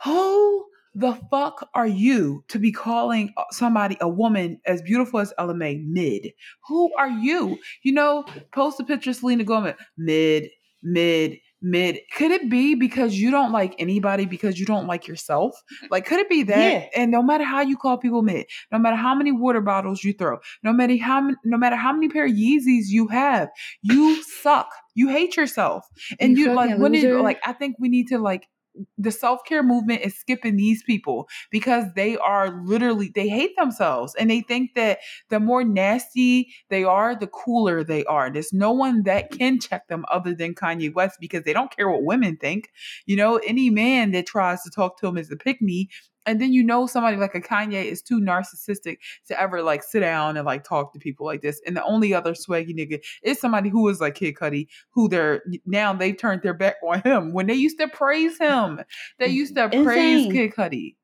[0.03, 5.33] Who the fuck are you to be calling uh, somebody a woman as beautiful as
[5.37, 6.33] Ella Mai mid?
[6.67, 7.59] Who are you?
[7.83, 10.49] You know, post a picture of Selena Gomez mid,
[10.83, 11.99] mid, mid.
[12.15, 15.61] Could it be because you don't like anybody because you don't like yourself?
[15.89, 16.71] Like, could it be that?
[16.73, 16.85] Yeah.
[16.95, 20.13] And no matter how you call people mid, no matter how many water bottles you
[20.13, 23.49] throw, no matter how many, no matter how many pair of Yeezys you have,
[23.81, 24.69] you suck.
[24.93, 25.87] You hate yourself,
[26.19, 27.21] and You you, like when loser.
[27.21, 28.49] like I think we need to like
[28.97, 34.15] the self care movement is skipping these people because they are literally they hate themselves
[34.15, 34.99] and they think that
[35.29, 38.29] the more nasty they are, the cooler they are.
[38.29, 41.89] There's no one that can check them other than Kanye West because they don't care
[41.89, 42.71] what women think.
[43.05, 45.89] You know, any man that tries to talk to him is a pick me.
[46.25, 48.97] And then you know somebody like a Kanye is too narcissistic
[49.27, 51.61] to ever like sit down and like talk to people like this.
[51.65, 55.43] And the only other swaggy nigga is somebody who is like Kid Cudi, who they're
[55.65, 58.81] now they turned their back on him when they used to praise him.
[59.19, 60.95] They used to praise Kid Cudi.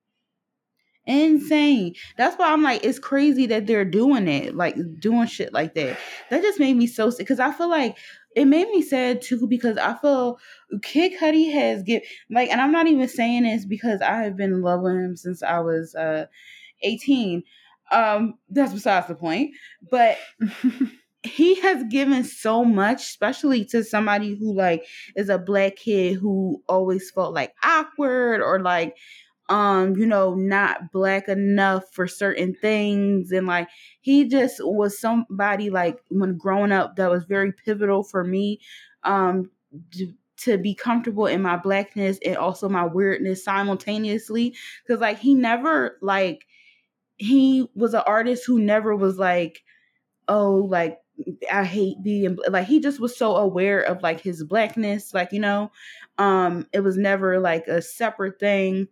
[1.07, 1.95] Insane.
[2.17, 5.97] That's why I'm like, it's crazy that they're doing it, like doing shit like that.
[6.29, 7.97] That just made me so sick because I feel like
[8.37, 10.37] it made me sad too because I feel
[10.83, 14.53] Kid Cudi has get like, and I'm not even saying this because I have been
[14.53, 16.27] in love with him since I was uh
[16.83, 17.41] 18.
[17.91, 19.55] Um, that's besides the point.
[19.89, 20.19] But
[21.23, 24.85] he has given so much, especially to somebody who like
[25.15, 28.95] is a black kid who always felt like awkward or like
[29.49, 33.31] um you know not black enough for certain things.
[33.31, 33.69] And like
[34.01, 38.59] he just was somebody like when growing up that was very pivotal for me
[39.03, 39.49] um
[40.37, 44.55] to be comfortable in my blackness and also my weirdness simultaneously.
[44.85, 46.45] Because like he never like
[47.17, 49.63] he was an artist who never was like
[50.27, 50.99] oh like
[51.51, 55.39] I hate being like he just was so aware of like his blackness like you
[55.39, 55.71] know?
[56.17, 58.87] Um it was never like a separate thing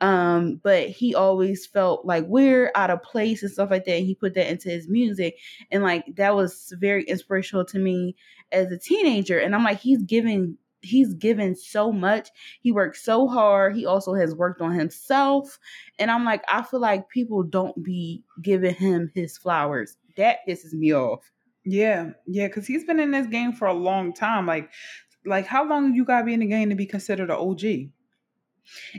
[0.00, 4.06] um but he always felt like weird out of place and stuff like that and
[4.06, 5.36] he put that into his music
[5.70, 8.14] and like that was very inspirational to me
[8.52, 12.28] as a teenager and I'm like he's giving he's given so much
[12.60, 15.58] he worked so hard he also has worked on himself
[15.98, 20.72] and I'm like I feel like people don't be giving him his flowers that pisses
[20.72, 21.30] me off
[21.64, 24.46] Yeah, yeah, because he's been in this game for a long time.
[24.46, 24.70] Like,
[25.26, 27.90] like how long you gotta be in the game to be considered an OG?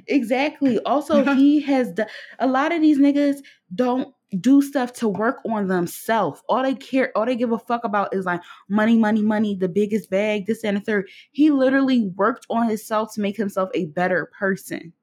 [0.07, 0.80] Exactly.
[0.80, 2.07] Also, he has the,
[2.39, 3.38] a lot of these niggas
[3.74, 6.41] don't do stuff to work on themselves.
[6.47, 9.70] All they care, all they give a fuck about is like money, money, money, the
[9.70, 11.09] biggest bag, this and the third.
[11.32, 14.93] He literally worked on himself to make himself a better person.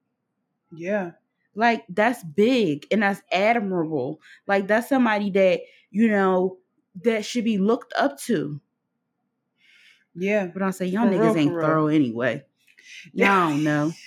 [0.71, 1.11] Yeah.
[1.55, 4.21] Like that's big and that's admirable.
[4.47, 5.61] Like that's somebody that,
[5.91, 6.57] you know,
[7.03, 8.61] that should be looked up to.
[10.15, 10.47] Yeah.
[10.47, 12.45] But I say y'all For niggas real, ain't thorough anyway.
[13.13, 13.91] Y'all don't know.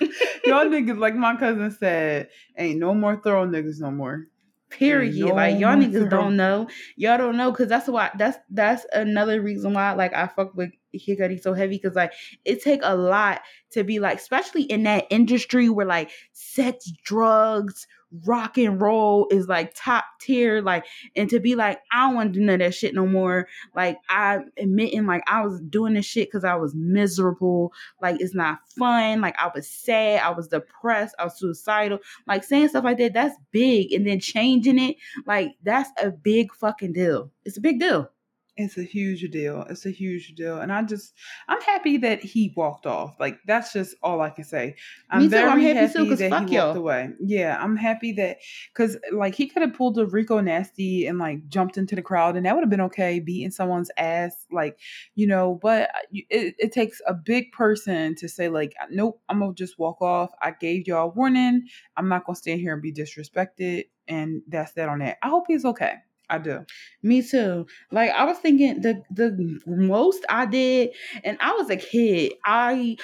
[0.44, 4.26] Y'all niggas, like my cousin said, ain't no more thorough niggas no more.
[4.68, 5.28] Period.
[5.28, 6.22] No like y'all niggas thorough.
[6.22, 6.68] don't know.
[6.96, 10.70] Y'all don't know because that's why that's that's another reason why like I fuck with
[10.94, 12.12] Hikari so heavy because like
[12.44, 17.86] it take a lot to be like, especially in that industry where like sex, drugs,
[18.24, 20.62] rock and roll is like top tier.
[20.62, 23.06] Like and to be like, I don't want to do none of that shit no
[23.06, 23.48] more.
[23.74, 27.72] Like I'm admitting like I was doing this shit because I was miserable.
[28.00, 29.20] Like it's not fun.
[29.20, 30.22] Like I was sad.
[30.22, 31.14] I was depressed.
[31.18, 31.98] I was suicidal.
[32.26, 33.92] Like saying stuff like that, that's big.
[33.92, 34.96] And then changing it,
[35.26, 37.30] like that's a big fucking deal.
[37.44, 38.10] It's a big deal.
[38.58, 39.66] It's a huge deal.
[39.68, 40.58] It's a huge deal.
[40.60, 41.12] And I just
[41.46, 43.14] I'm happy that he walked off.
[43.20, 44.76] Like that's just all I can say.
[45.10, 45.30] I'm Me too.
[45.30, 46.76] very I'm happy happy, too, that fuck he walked y'all.
[46.76, 47.10] away.
[47.20, 48.38] Yeah, I'm happy that
[48.74, 52.36] cuz like he could have pulled a Rico Nasty and like jumped into the crowd
[52.36, 54.78] and that would have been okay beating someone's ass like,
[55.14, 59.40] you know, but uh, it, it takes a big person to say like, nope, I'm
[59.40, 60.30] going to just walk off.
[60.40, 61.66] I gave y'all a warning.
[61.96, 65.18] I'm not going to stand here and be disrespected and that's that on that.
[65.22, 65.94] I hope he's okay.
[66.28, 66.64] I do.
[67.02, 67.66] Me too.
[67.92, 70.90] Like I was thinking the the most I did,
[71.24, 72.34] and I was a kid.
[72.44, 72.96] I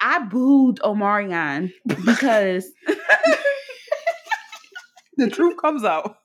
[0.00, 1.72] I booed Omarion
[2.04, 2.70] because
[5.18, 6.16] The truth comes out.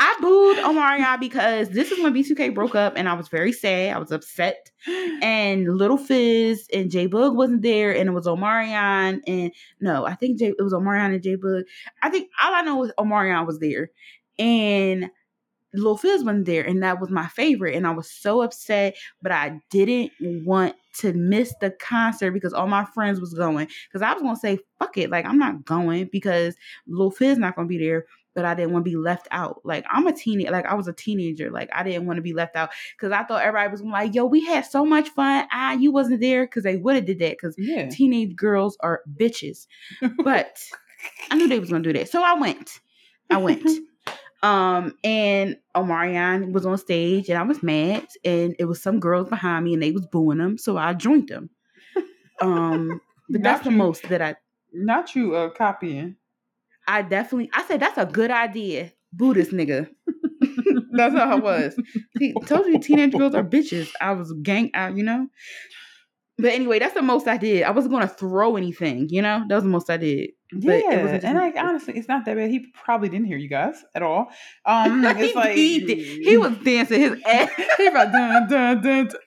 [0.00, 3.94] I booed Omarion because this is when B2K broke up, and I was very sad.
[3.94, 4.70] I was upset.
[5.22, 10.38] And Lil Fizz and J-Boog wasn't there, and it was Omarion and no, I think
[10.40, 11.62] J, it was Omarion and J-Boog.
[12.02, 13.90] I think all I know is Omarion was there,
[14.38, 15.10] and
[15.74, 17.74] Lil Fizz wasn't there, and that was my favorite.
[17.74, 22.66] And I was so upset, but I didn't want to miss the concert because all
[22.66, 23.68] my friends was going.
[23.88, 26.54] Because I was gonna say, fuck it, like I'm not going because
[26.86, 28.06] Lil Fizz not gonna be there.
[28.34, 29.62] But I didn't want to be left out.
[29.64, 30.52] Like I'm a teenager.
[30.52, 31.50] Like I was a teenager.
[31.50, 34.26] Like I didn't want to be left out because I thought everybody was like, yo,
[34.26, 35.48] we had so much fun.
[35.50, 37.88] Ah, you wasn't there because they would have did that because Yeah.
[37.88, 39.66] teenage girls are bitches.
[40.22, 40.62] But
[41.32, 42.10] I knew they was gonna do that.
[42.10, 42.78] So I went.
[43.28, 43.68] I went.
[44.42, 49.28] Um, and Omarion was on stage and I was mad, and it was some girls
[49.28, 51.50] behind me and they was booing them, so I joined them.
[52.40, 54.36] Um, but that's Not the most that I
[54.72, 56.16] Not you uh, copying.
[56.86, 58.92] I definitely I said that's a good idea.
[59.12, 59.88] Boo this nigga.
[60.92, 61.76] that's how I was.
[62.18, 63.90] Te- told you teenage girls are bitches.
[64.00, 65.28] I was gang out, you know.
[66.40, 67.64] But anyway, that's the most I did.
[67.64, 69.44] I wasn't gonna throw anything, you know.
[69.48, 70.30] That was the most I did.
[70.52, 72.48] But yeah, it and like honestly, it's not that bad.
[72.48, 74.28] He probably didn't hear you guys at all.
[74.64, 75.98] Um, he, it's like he, did.
[75.98, 77.50] he was dancing his ass.
[77.76, 79.18] he about dun dun dun, touch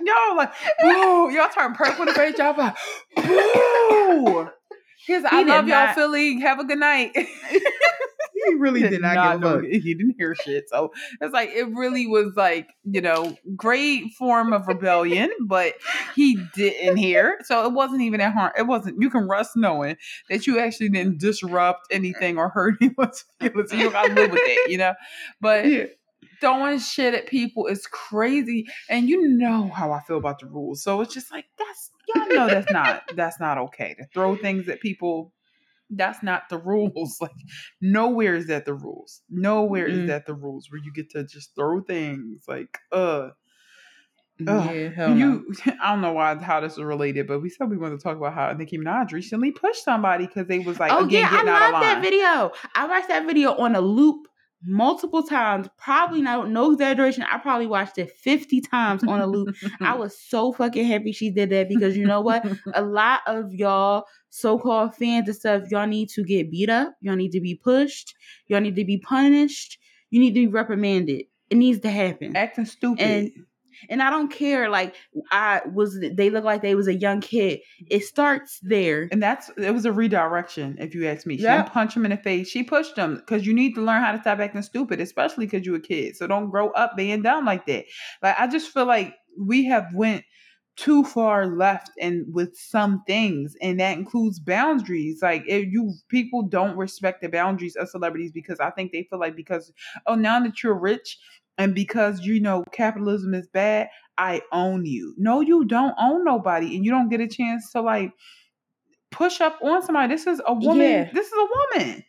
[0.00, 1.30] y'all like boo.
[1.32, 2.36] Y'all turn purple in the face.
[2.36, 2.76] Y'all like
[3.16, 4.50] boo.
[5.06, 6.40] Here's I He love y'all, Philly.
[6.40, 7.12] Have a good night.
[8.46, 9.64] he really did not, give a know- fuck.
[9.70, 10.68] He didn't hear shit.
[10.68, 15.74] So it's like it really was like you know great form of rebellion, but
[16.14, 17.38] he didn't hear.
[17.44, 18.52] So it wasn't even at hard.
[18.58, 19.00] It wasn't.
[19.00, 19.96] You can rest knowing
[20.28, 23.72] that you actually didn't disrupt anything or hurt anyone's feelings.
[23.72, 24.94] You gotta live with it, you know.
[25.40, 25.84] But Yeah.
[26.40, 30.82] throwing shit at people is crazy, and you know how I feel about the rules.
[30.82, 34.68] So it's just like that's y'all know that's not that's not okay to throw things
[34.68, 35.32] at people.
[35.94, 37.18] That's not the rules.
[37.20, 37.30] Like
[37.80, 39.20] nowhere is that the rules.
[39.30, 40.06] Nowhere is Mm-mm.
[40.08, 43.30] that the rules where you get to just throw things like uh.
[44.48, 44.74] Ugh.
[44.74, 45.14] Yeah, hell no.
[45.14, 48.02] You, I don't know why how this is related, but we said we wanted to
[48.02, 51.28] talk about how Nicki Minaj recently pushed somebody because they was like oh again yeah,
[51.28, 52.52] I getting out of love that video.
[52.74, 54.26] I watched that video on a loop
[54.64, 55.68] multiple times.
[55.78, 56.24] Probably mm-hmm.
[56.24, 57.24] no no exaggeration.
[57.24, 59.54] I probably watched it fifty times on a loop.
[59.80, 62.44] I was so fucking happy she did that because you know what?
[62.74, 66.94] A lot of y'all so-called fans and stuff, y'all need to get beat up.
[67.02, 68.14] Y'all need to be pushed.
[68.46, 69.78] Y'all need to be punished.
[70.10, 71.24] You need to be reprimanded.
[71.50, 72.34] It needs to happen.
[72.34, 73.02] acting stupid.
[73.02, 73.30] And
[73.88, 74.68] and I don't care.
[74.68, 74.94] Like
[75.30, 77.60] I was, they look like they was a young kid.
[77.90, 79.08] It starts there.
[79.10, 81.36] And that's it was a redirection, if you ask me.
[81.36, 81.58] She Yeah.
[81.58, 82.48] didn't punch him in the face.
[82.48, 85.66] She pushed him because you need to learn how to stop acting stupid, especially because
[85.66, 86.16] you're a kid.
[86.16, 87.84] So don't grow up being dumb like that.
[88.22, 90.24] Like I just feel like we have went
[90.74, 95.20] too far left and with some things, and that includes boundaries.
[95.20, 99.18] Like if you people don't respect the boundaries of celebrities because I think they feel
[99.18, 99.70] like because
[100.06, 101.18] oh now that you're rich
[101.58, 103.88] and because you know capitalism is bad,
[104.18, 105.14] I own you.
[105.18, 108.12] No, you don't own nobody, and you don't get a chance to like
[109.10, 110.12] push up on somebody.
[110.14, 110.80] This is a woman.
[110.90, 111.10] Yeah.
[111.12, 111.48] This is a
[111.78, 112.04] woman.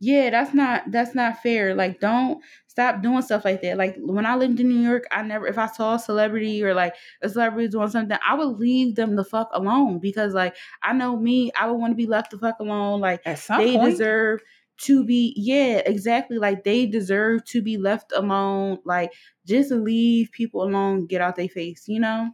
[0.00, 4.24] yeah that's not that's not fair like don't stop doing stuff like that like when
[4.24, 7.28] i lived in new york i never if i saw a celebrity or like a
[7.28, 11.50] celebrity doing something i would leave them the fuck alone because like i know me
[11.58, 14.40] i would want to be left the fuck alone like At some they point, deserve
[14.80, 19.12] to be yeah exactly like they deserve to be left alone like
[19.46, 22.30] just leave people alone get out their face you know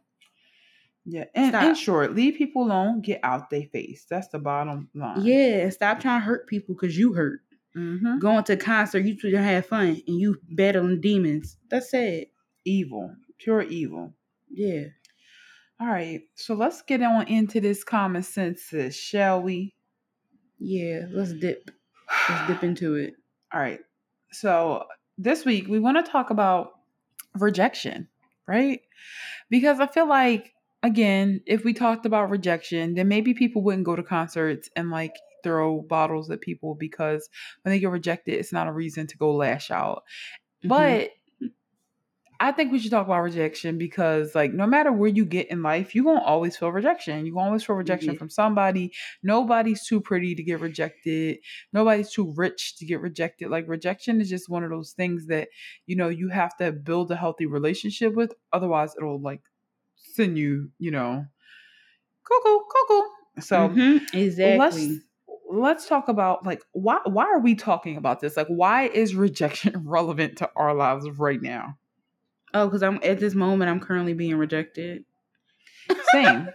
[1.09, 1.27] yeah.
[1.37, 1.63] And Stop.
[1.63, 3.01] in short, leave people alone.
[3.01, 4.05] Get out their face.
[4.11, 5.23] That's the bottom line.
[5.25, 7.41] yeah stop trying to hurt people because you hurt
[7.77, 8.21] Mm-hmm.
[8.21, 12.33] going to a concert you two have fun and you battling demons that's it
[12.65, 14.15] Evil, pure evil.
[14.51, 14.85] yeah
[15.79, 19.75] All right, so let's get on into this common census, shall we?
[20.59, 21.71] Yeah, let's dip.
[22.29, 23.15] Let's dip into it.
[23.53, 23.81] All right.
[24.33, 24.85] So
[25.19, 26.73] this week we want to talk about
[27.39, 28.09] rejection,
[28.47, 28.81] right?
[29.51, 30.53] Because I feel like
[30.83, 35.15] again, if we talked about rejection, then maybe people wouldn't go to concerts and like
[35.43, 37.29] throw bottles at people because
[37.63, 40.05] when they get rejected, it's not a reason to go lash out.
[40.65, 40.69] Mhm.
[40.69, 41.11] But
[42.39, 45.63] I think we should talk about rejection because, like, no matter where you get in
[45.63, 47.25] life, you're gonna always feel rejection.
[47.27, 48.19] You're always feel rejection Yeah.
[48.19, 48.93] from somebody.
[49.23, 51.39] Nobody's too pretty to get rejected.
[51.73, 53.49] Nobody's too rich to get rejected.
[53.51, 55.49] Like, rejection is just one of those things that
[55.87, 58.35] you know you have to build a healthy relationship with.
[58.53, 59.43] Otherwise, it'll like
[59.97, 61.25] send you, you know,
[62.25, 63.09] cuckoo, cuckoo.
[63.41, 64.89] So Mhm, exactly.
[64.89, 65.01] let's
[65.51, 68.37] let's talk about like why why are we talking about this?
[68.37, 71.79] Like, why is rejection relevant to our lives right now?
[72.57, 75.05] Oh, because I'm at this moment, I'm currently being rejected.
[76.13, 76.49] same.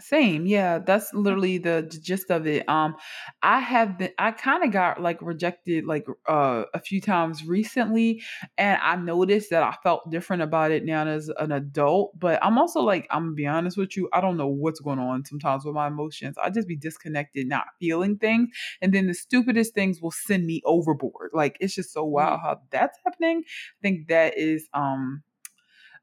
[0.00, 0.46] Same.
[0.46, 2.68] Yeah that's literally the gist of it.
[2.68, 2.94] Um
[3.42, 8.22] i have been i kind of got like rejected like uh a few times recently
[8.56, 12.58] and i noticed that i felt different about it now as an adult but i'm
[12.58, 15.64] also like i'm gonna be honest with you i don't know what's going on sometimes
[15.64, 16.36] with my emotions.
[16.42, 20.62] I just be disconnected not feeling things and then the stupidest things will send me
[20.64, 21.30] overboard.
[21.32, 23.42] Like it's just so wild how that's happening.
[23.46, 25.22] I think that is um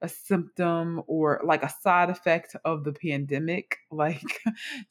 [0.05, 4.41] a symptom or like a side effect of the pandemic like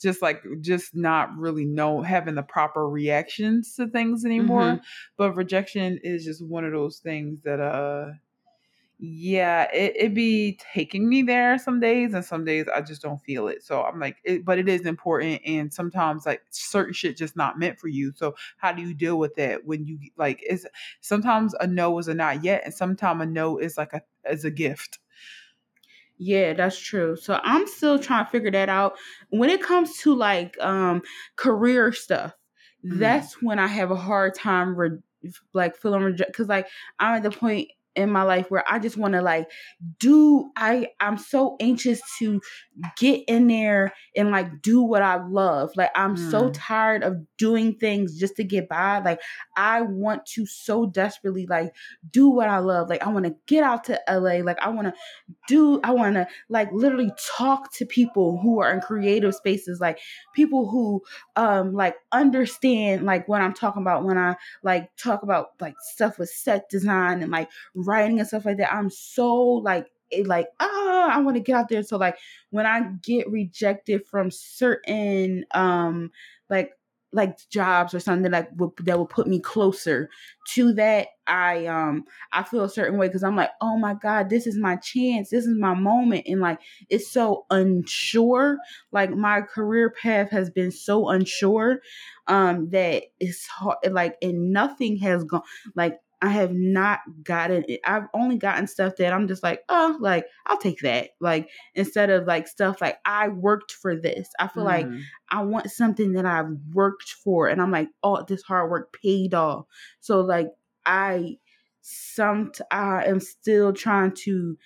[0.01, 4.81] just like just not really know having the proper reactions to things anymore.
[5.17, 8.13] But rejection is just one of those things that uh
[8.99, 13.21] yeah it, it be taking me there some days and some days i just don't
[13.23, 13.63] feel it.
[13.63, 17.59] So i'm like it, but it is important and sometimes like certain shit just not
[17.59, 18.13] meant for you.
[18.17, 20.67] So how do you deal with that when you like is
[21.01, 24.45] sometimes a no is a not yet and sometimes a no is like a is
[24.45, 24.99] a gift
[26.27, 27.17] Yeah, that's true.
[27.17, 28.97] So I'm still trying to figure that out.
[29.31, 31.03] When it comes to like um
[31.37, 32.33] career stuff,
[32.83, 32.99] Mhm.
[32.99, 34.99] that's when I have a hard time re-
[35.53, 36.69] like feeling reject because like
[36.99, 39.49] I'm at the point in my life where I just want to like
[40.01, 42.41] do I I'm so anxious to
[42.97, 45.71] get in there and like do what I love.
[45.77, 46.53] Like I'm so Mm.
[46.55, 48.99] tired of doing things just to get by.
[48.99, 49.21] Like
[49.57, 51.73] I want to so desperately like
[52.11, 52.89] do what I love.
[52.89, 54.43] Like I want to get out to LA.
[54.43, 54.95] Like I want to
[55.49, 59.99] do I want to like literally talk to people who are in creative spaces like
[60.35, 61.03] people who
[61.37, 66.19] um like understand like what I'm talking about when I like talk about like stuff
[66.19, 67.49] with set design and like
[67.87, 68.73] writing and stuff like that.
[68.75, 72.19] I'm so like it, like ah I want to get out there so like
[72.51, 76.11] when I get rejected from certain um
[76.51, 76.73] like
[77.13, 80.11] like jobs or something like would, that will put me closer
[80.49, 84.29] to that I um I feel a certain way because I'm like, oh my God,
[84.29, 85.31] this is my chance.
[85.31, 86.25] This is my moment.
[86.27, 86.59] And like,
[86.91, 88.59] it's so unsure.
[88.93, 91.81] Like, my career path has been so unsure
[92.27, 93.79] um, that it's hard.
[93.91, 95.43] Like, and nothing has gone,
[95.77, 97.81] like, I have not gotten it.
[97.85, 101.11] I've only gotten stuff that I'm just like, oh, like, I'll take that.
[101.21, 104.29] Like, instead of like stuff like, I worked for this.
[104.39, 105.03] I feel like Mm.
[105.29, 107.49] I want something that I've worked for.
[107.49, 109.67] And I'm like, oh, this hard work paid off.
[110.01, 110.49] So, like,
[110.87, 111.37] I
[111.83, 114.57] some I am still trying to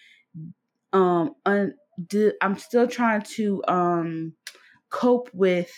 [0.93, 1.75] um un,
[2.07, 4.35] di- I'm still trying to um
[4.91, 5.71] cope with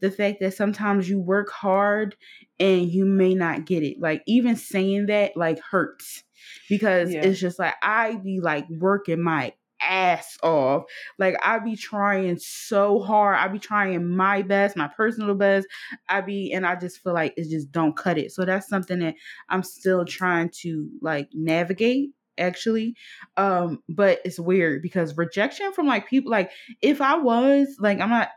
[0.00, 2.16] the fact that sometimes you work hard
[2.58, 4.00] and you may not get it.
[4.00, 6.22] Like even saying that like hurts
[6.68, 7.22] because Yeah.
[7.22, 10.84] it's just like I be like working my ass off.
[11.18, 13.36] Like I be trying so hard.
[13.36, 15.66] I be trying my best, my personal best.
[16.08, 18.32] I be and I just feel like it just don't cut it.
[18.32, 19.14] So that's something that
[19.48, 22.94] I'm still trying to like navigate actually
[23.38, 26.50] um but it's weird because rejection from like people like
[26.82, 28.28] if i was like i'm not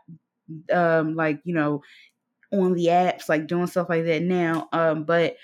[0.72, 1.82] um like you know
[2.52, 5.36] on the apps like doing stuff like that now um but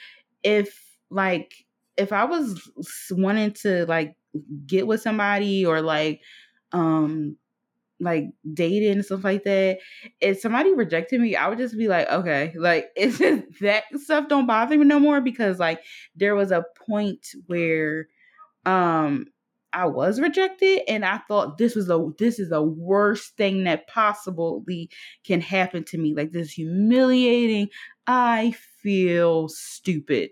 [0.42, 1.54] if like
[1.96, 2.60] if I was
[3.10, 4.16] wanting to like
[4.66, 6.20] get with somebody or like
[6.72, 7.36] um
[7.98, 9.78] like dating and stuff like that,
[10.20, 13.22] if somebody rejected me, I would just be like, okay, like just
[13.60, 15.82] that stuff don't bother me no more because like
[16.14, 18.08] there was a point where
[18.66, 19.26] um
[19.72, 23.86] I was rejected and I thought this was a this is the worst thing that
[23.88, 24.90] possibly
[25.24, 26.14] can happen to me.
[26.14, 27.68] Like this humiliating.
[28.06, 30.30] I feel stupid.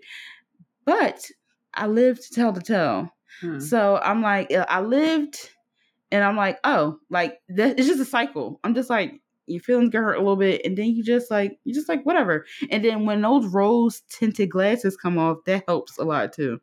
[0.85, 1.25] But
[1.73, 3.09] I lived to tell the tale.
[3.41, 3.59] Hmm.
[3.59, 5.49] So I'm like, uh, I lived
[6.11, 8.59] and I'm like, oh, like that, it's just a cycle.
[8.63, 11.59] I'm just like, your feelings get hurt a little bit, and then you just like,
[11.65, 12.45] you just like whatever.
[12.71, 16.59] And then when those rose tinted glasses come off, that helps a lot too.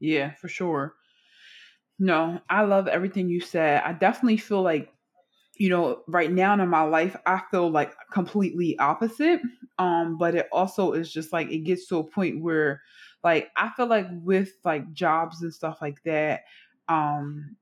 [0.00, 0.94] Yeah, for sure.
[1.98, 3.82] No, I love everything you said.
[3.82, 4.92] I definitely feel like,
[5.58, 9.40] you know, right now in my life, I feel like completely opposite.
[9.78, 12.82] Um, but it also is just like it gets to a point where
[13.24, 16.42] like I feel like with like jobs and stuff like that,
[16.88, 17.56] um,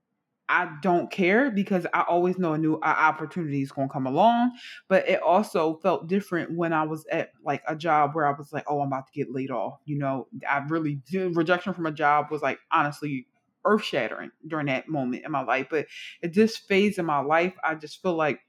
[0.48, 4.52] I don't care because I always know a new opportunity is going to come along.
[4.88, 8.52] But it also felt different when I was at like a job where I was
[8.52, 9.80] like, oh, I'm about to get laid off.
[9.86, 11.36] You know, I really did.
[11.36, 13.26] rejection from a job was like honestly
[13.66, 15.66] earth shattering during that moment in my life.
[15.70, 15.86] But
[16.22, 18.40] at this phase in my life, I just feel like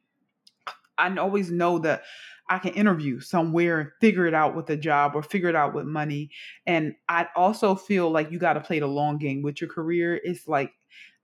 [0.97, 2.03] I always know that
[2.49, 5.74] I can interview somewhere and figure it out with a job or figure it out
[5.74, 6.32] with money.
[6.65, 10.20] And I also feel like you got to play the long game with your career.
[10.24, 10.72] It's like,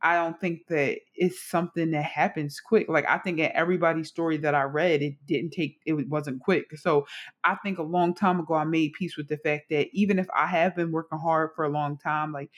[0.01, 2.89] I don't think that it's something that happens quick.
[2.89, 6.77] Like I think in everybody's story that I read, it didn't take, it wasn't quick.
[6.77, 7.07] So
[7.45, 10.27] I think a long time ago, I made peace with the fact that even if
[10.37, 12.51] I have been working hard for a long time, like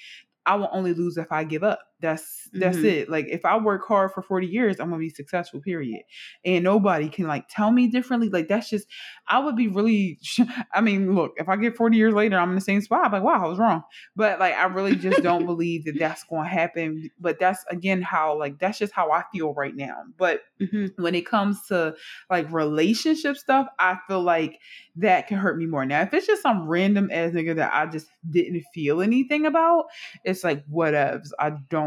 [0.46, 1.80] I will only lose if I give up.
[2.02, 2.84] That's that's Mhm.
[2.84, 3.10] it.
[3.10, 6.04] Like if I work hard for 40 years, I'm gonna be successful, period.
[6.44, 8.30] And nobody can like tell me differently.
[8.30, 8.88] Like that's just
[9.28, 10.20] I would be really
[10.74, 13.12] I mean, look, if I get 40 years later, I'm in the same spot, I'm
[13.12, 13.84] like, wow, I was wrong.
[14.16, 17.10] But like I really just don't believe that that's gonna happen.
[17.20, 20.04] But that's again how like that's just how I feel right now.
[20.18, 20.96] But Mhm.
[20.98, 21.94] when it comes to
[22.30, 24.60] like relationship stuff, I feel like
[24.96, 25.86] that can hurt me more.
[25.86, 29.86] Now, if it's just some random ass nigga that I just didn't feel anything about,
[30.24, 31.30] it's like whatevs.
[31.38, 31.85] I don't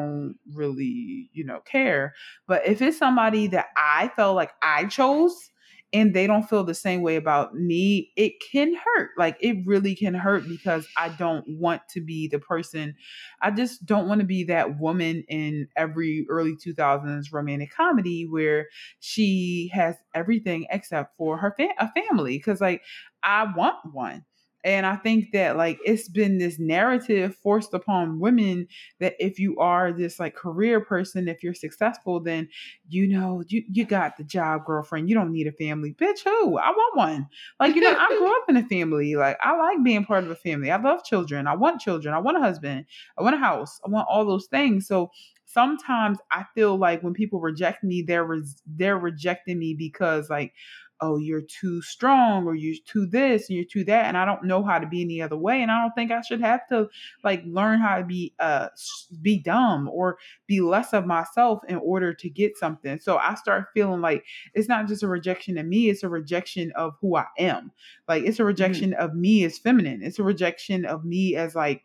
[0.54, 2.14] really, you know, care.
[2.46, 5.50] But if it's somebody that I felt like I chose
[5.92, 9.10] and they don't feel the same way about me, it can hurt.
[9.16, 12.94] Like it really can hurt because I don't want to be the person.
[13.40, 18.66] I just don't want to be that woman in every early 2000s romantic comedy where
[19.00, 22.82] she has everything except for her fa- a family because like
[23.22, 24.24] I want one.
[24.64, 28.66] And I think that like it's been this narrative forced upon women
[28.98, 32.48] that if you are this like career person, if you're successful, then
[32.88, 35.08] you know you you got the job, girlfriend.
[35.08, 36.24] You don't need a family, bitch.
[36.24, 36.58] Who?
[36.58, 37.28] I want one.
[37.60, 39.14] Like you know, I grew up in a family.
[39.14, 40.70] Like I like being part of a family.
[40.70, 41.46] I love children.
[41.46, 42.14] I want children.
[42.14, 42.84] I want a husband.
[43.16, 43.80] I want a house.
[43.86, 44.86] I want all those things.
[44.86, 45.10] So
[45.44, 50.52] sometimes I feel like when people reject me, they're res- they're rejecting me because like
[51.00, 54.06] oh, you're too strong or you're too this and you're too that.
[54.06, 55.62] And I don't know how to be any other way.
[55.62, 56.88] And I don't think I should have to
[57.24, 58.68] like learn how to be uh
[59.22, 62.98] be dumb or be less of myself in order to get something.
[62.98, 64.24] So I start feeling like
[64.54, 67.72] it's not just a rejection of me, it's a rejection of who I am.
[68.06, 70.02] Like it's a rejection of me as feminine.
[70.02, 71.84] It's a rejection of me as like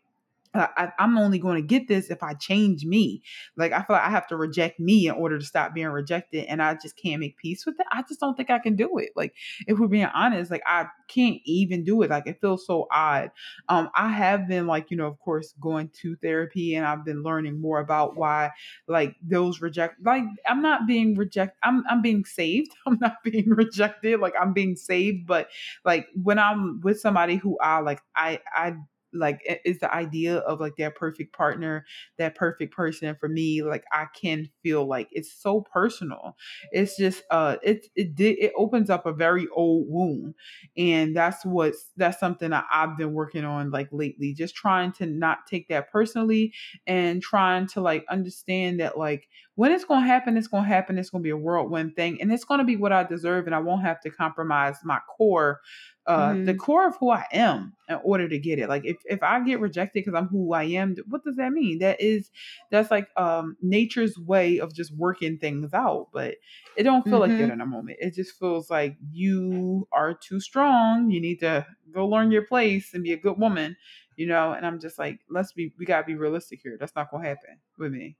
[0.54, 3.22] I, I'm only going to get this if I change me.
[3.56, 6.44] Like I feel like I have to reject me in order to stop being rejected,
[6.46, 7.86] and I just can't make peace with it.
[7.92, 9.10] I just don't think I can do it.
[9.16, 9.34] Like
[9.66, 12.10] if we're being honest, like I can't even do it.
[12.10, 13.30] Like it feels so odd.
[13.68, 17.22] Um, I have been like you know, of course, going to therapy, and I've been
[17.22, 18.50] learning more about why
[18.86, 20.04] like those reject.
[20.04, 21.56] Like I'm not being rejected.
[21.62, 22.72] I'm I'm being saved.
[22.86, 24.20] I'm not being rejected.
[24.20, 25.26] Like I'm being saved.
[25.26, 25.48] But
[25.84, 28.76] like when I'm with somebody who I like, I I
[29.14, 31.84] like it- it's the idea of like that perfect partner
[32.18, 36.36] that perfect person for me like i can feel like it's so personal.
[36.72, 40.34] It's just uh it it did it opens up a very old wound
[40.76, 45.06] and that's what's that's something that i've been working on like lately just trying to
[45.06, 46.52] not take that personally
[46.86, 50.68] and trying to like understand that like when it's going to happen it's going to
[50.68, 53.02] happen it's going to be a whirlwind thing and it's going to be what i
[53.04, 55.60] deserve and i won't have to compromise my core
[56.06, 56.54] uh the Mhm.
[56.54, 58.68] core of who I am in order to get it.
[58.68, 61.78] Like if if I get rejected because I'm who I am, what does that mean?
[61.78, 62.30] That is
[62.70, 66.08] that's like um nature's way of just working things out.
[66.12, 66.36] But
[66.76, 67.50] it don't feel like that Mhm.
[67.50, 67.98] in a moment.
[68.00, 71.10] It just feels like you are too strong.
[71.10, 73.76] You need to go learn your place and be a good woman,
[74.16, 74.52] you know.
[74.52, 76.76] And I'm just like, let's be we gotta be realistic here.
[76.78, 78.16] That's not gonna happen with me.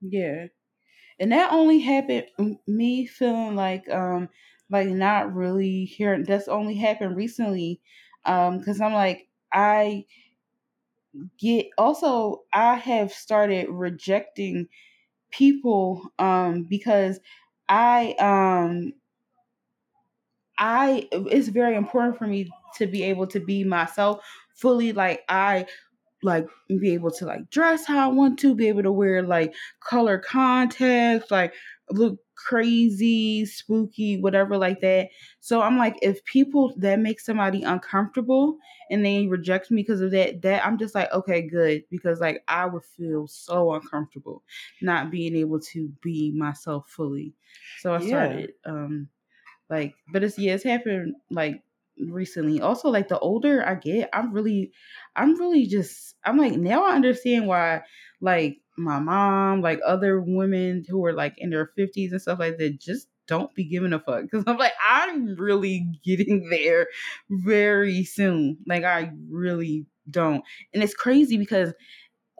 [0.00, 0.48] Yeah.
[1.20, 2.28] And that only happened
[2.66, 4.30] me feeling like um
[4.70, 7.80] like not really hearing that's only happened recently.
[8.24, 10.06] Um cuz I'm like I
[11.38, 14.68] get also I have started rejecting
[15.30, 17.20] people um because
[17.68, 18.92] I um
[20.58, 25.66] I it's very important for me to be able to be myself fully like I
[26.22, 29.54] like be able to like dress how I want to, be able to wear like
[29.80, 31.54] color contacts, like
[31.90, 35.10] look crazy, spooky, whatever like that.
[35.40, 38.58] So I'm like, if people that make somebody uncomfortable
[38.90, 41.84] and they reject me because of that, that I'm just like, okay, good.
[41.90, 44.42] Because like I would feel so uncomfortable
[44.80, 47.34] not being able to be myself fully.
[47.74, 48.40] So I Yeah.
[48.40, 49.08] started um
[49.68, 51.62] like but it's yeah, it's happened like
[51.98, 52.60] recently.
[52.60, 54.72] Also like the older I get, I'm really
[55.16, 57.82] I'm really just I'm like now I understand why
[58.20, 62.58] like my mom, like other women who are like in their 50s and stuff like
[62.58, 66.88] that just don't be giving a fuck because I'm like I'm really getting there
[67.30, 68.58] very soon.
[68.66, 70.42] Like I really don't.
[70.74, 71.72] And it's crazy because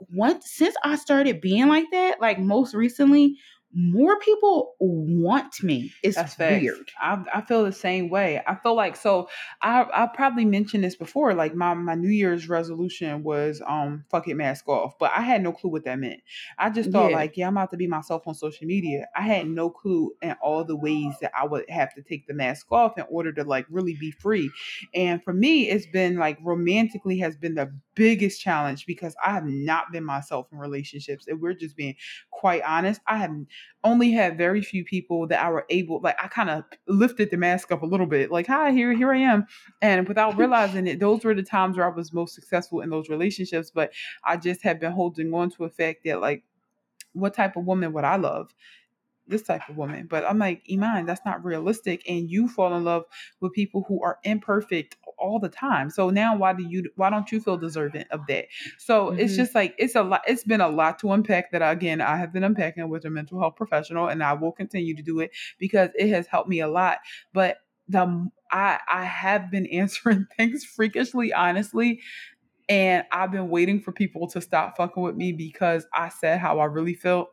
[0.09, 3.37] once since I started being like that, like most recently,
[3.73, 5.93] more people want me.
[6.03, 6.91] It's That's weird.
[7.01, 8.43] I, I feel the same way.
[8.47, 9.29] I feel like so.
[9.63, 11.35] I I probably mentioned this before.
[11.35, 15.43] Like my my New Year's resolution was um fuck it mask off, but I had
[15.43, 16.21] no clue what that meant.
[16.59, 17.17] I just thought Yeah.
[17.17, 19.07] like yeah I'm about to be myself on social media.
[19.15, 22.35] I had no clue in all the ways that I would have to take the
[22.35, 24.51] mask off in order to like really be free.
[24.95, 29.45] And for me, it's been like romantically has been the biggest challenge because I have
[29.45, 31.27] not been myself in relationships.
[31.29, 31.97] And we're just being
[32.31, 32.99] quite honest.
[33.07, 33.31] I have
[33.85, 37.37] only had very few people that I were able like I kind of lifted the
[37.37, 39.47] mask up a little bit like hi here here I am
[39.81, 43.09] and without realizing it those were the times where I was most successful in those
[43.09, 43.93] relationships but
[44.23, 46.43] I just have been holding on to a fact that like
[47.15, 48.55] what type of woman would I love
[49.31, 52.85] this type of woman but I'm like Iman that's not realistic and you fall in
[52.85, 53.05] love
[53.41, 57.31] with people who are imperfect all the time so now why do you why don't
[57.33, 58.47] you feel deserving of that
[58.79, 59.37] so it's Mhm.
[59.37, 60.23] just like it's a lot.
[60.27, 61.51] It's been a lot to unpack.
[61.53, 64.95] That again, I have been unpacking with a mental health professional, and I will continue
[64.97, 66.99] to do it because it has helped me a lot.
[67.33, 67.59] But
[67.89, 72.01] the I I have been answering things freakishly honestly,
[72.69, 76.61] and I've been waiting for people to stop fucking with me because I said how
[76.61, 77.31] I really felt.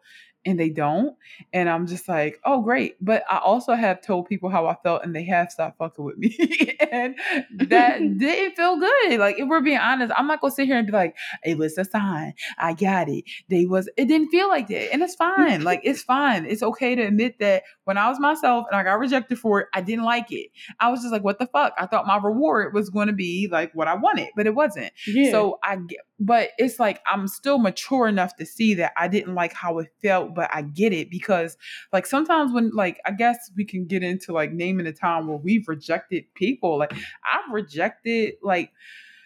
[0.48, 1.16] And they don't.
[1.52, 2.95] And I'm just like, oh, great.
[3.02, 6.18] But I also have told people how I felt and they have stopped fucking with
[6.18, 6.78] me.
[6.91, 7.16] and
[7.58, 9.20] that didn't feel good.
[9.20, 11.58] Like, if we're being honest, I'm not going to sit here and be like, it
[11.58, 12.34] was a sign.
[12.58, 13.26] I got it.
[13.50, 14.93] They was it didn't feel like that.
[14.93, 15.64] And it's fine.
[15.64, 16.45] like it's fine.
[16.45, 19.68] It's okay to admit that when I was myself and I got rejected for it,
[19.74, 20.52] I didn't like it.
[20.80, 21.74] I was just like, what the fuck?
[21.78, 24.93] I thought my reward was going to be like what I wanted, but it wasn't.
[25.06, 25.32] Yeah.
[25.32, 29.36] So I get but it's like I'm still mature enough to see that I didn't
[29.36, 31.57] like how it felt, but I get it because
[31.93, 35.38] like sometimes when like I guess we can get into like naming a time where
[35.38, 36.78] we've rejected people.
[36.80, 38.72] Like I've rejected like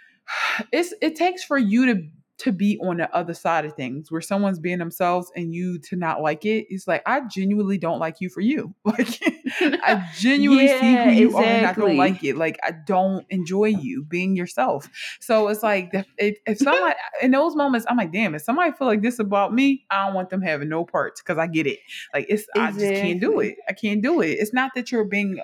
[0.72, 2.04] it's it takes for you to
[2.42, 5.96] to be on the other side of things where someone's being themselves and you to
[5.96, 8.74] not like it it's like i genuinely don't like you for you.
[8.84, 9.22] Like
[9.62, 12.36] i genuinely see who you are and i don't like it.
[12.36, 14.90] Like i don't enjoy you being yourself.
[15.20, 18.88] So it's like if, if, somebody in those moments i'm like damn if somebody feel
[18.88, 21.80] like this about me i don't want them having no parts because i get it.
[22.14, 23.56] Like it's i just can't do it.
[23.70, 24.32] I can't do it.
[24.32, 25.40] It's not that you're being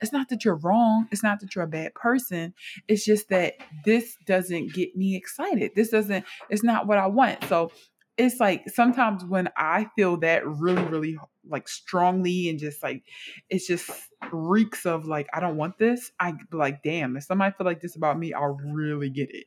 [0.00, 1.06] it's not that you're wrong.
[1.12, 2.54] It's not that you're a bad person.
[2.88, 5.72] It's just that this doesn't get me excited.
[5.76, 7.70] This doesn't it's not what i want so
[8.16, 11.18] it's like sometimes when i feel that really really
[11.48, 13.02] like strongly and just like
[13.48, 13.90] it's just
[14.32, 17.96] reeks of like i don't want this i like damn if somebody feel like this
[17.96, 19.46] about me i'll really get it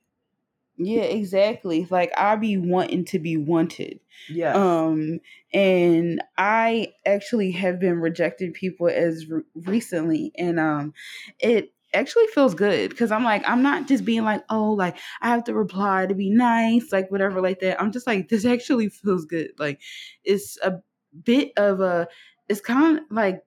[0.78, 1.88] yeah, exactly.
[1.90, 3.99] Like I be wanting to be wanted.
[4.28, 5.20] yeah Um,
[5.53, 10.94] and I actually have been rejecting people as re- recently, and um,
[11.40, 15.30] it actually feels good because I'm like, I'm not just being like, oh, like I
[15.30, 17.82] have to reply to be nice, like whatever, like that.
[17.82, 19.52] I'm just like, this actually feels good.
[19.57, 19.82] Like,
[20.24, 20.82] it's a
[21.24, 22.07] bit of a,
[22.49, 23.41] it's kind of like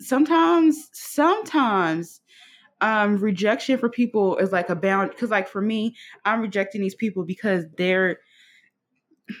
[0.00, 2.20] sometimes, sometimes.
[2.80, 6.94] Um, rejection for people is like a bound because, like, for me, I'm rejecting these
[6.94, 8.18] people because they're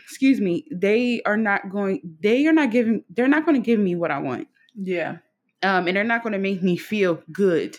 [0.04, 3.80] excuse me, they are not going they are not giving they're not going to give
[3.80, 4.48] me what I want.
[4.74, 5.18] yeah
[5.62, 7.78] Um and they're not going to make me feel good.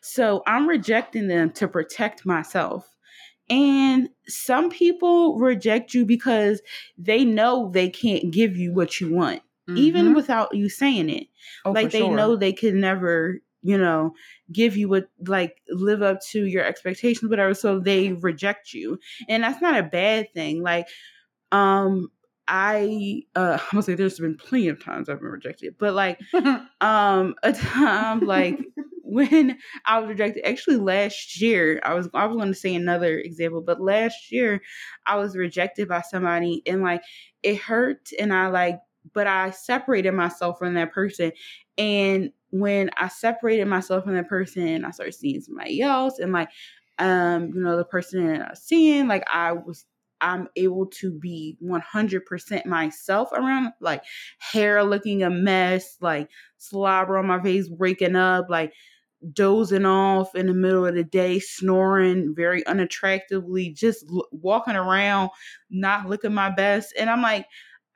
[0.00, 2.96] So I'm rejecting them to protect myself.
[3.48, 6.62] And some people reject you because
[6.96, 9.42] they know they can't give you what you want,
[9.74, 10.14] even Mhm.
[10.14, 11.26] without you saying it.
[11.64, 12.16] Oh, like they sure.
[12.16, 14.14] know they can never, you know,
[14.52, 17.54] give you what like live up to your expectations, whatever.
[17.54, 19.00] So they reject you.
[19.28, 20.62] And that's not a bad thing.
[20.62, 20.86] Like
[21.52, 22.10] um
[22.50, 26.20] I uh I'm gonna say there's been plenty of times I've been rejected, but like
[26.80, 28.58] um a time like
[29.02, 33.18] when I was rejected, actually last year, I was I was going to say another
[33.18, 34.60] example, but last year
[35.06, 37.02] I was rejected by somebody and like
[37.42, 38.80] it hurt and I like
[39.14, 41.32] but I separated myself from that person.
[41.78, 46.50] And when I separated myself from that person, I started seeing somebody else and like
[46.98, 49.86] um you know the person that I was seeing like I was
[50.20, 54.02] I'm able to be 100% myself around like
[54.38, 56.28] hair looking a mess, like
[56.58, 58.72] slobber on my face, waking up, like
[59.32, 65.30] dozing off in the middle of the day, snoring very unattractively, just l- walking around,
[65.70, 66.94] not looking my best.
[66.98, 67.46] And I'm like,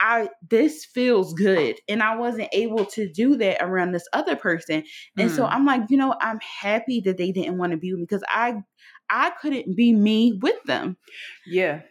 [0.00, 1.76] I this feels good.
[1.88, 4.84] And I wasn't able to do that around this other person.
[5.16, 5.34] And mm.
[5.34, 8.06] so I'm like, you know, I'm happy that they didn't want to be with me
[8.08, 8.56] because I
[9.08, 10.96] I couldn't be me with them.
[11.46, 11.82] Yeah.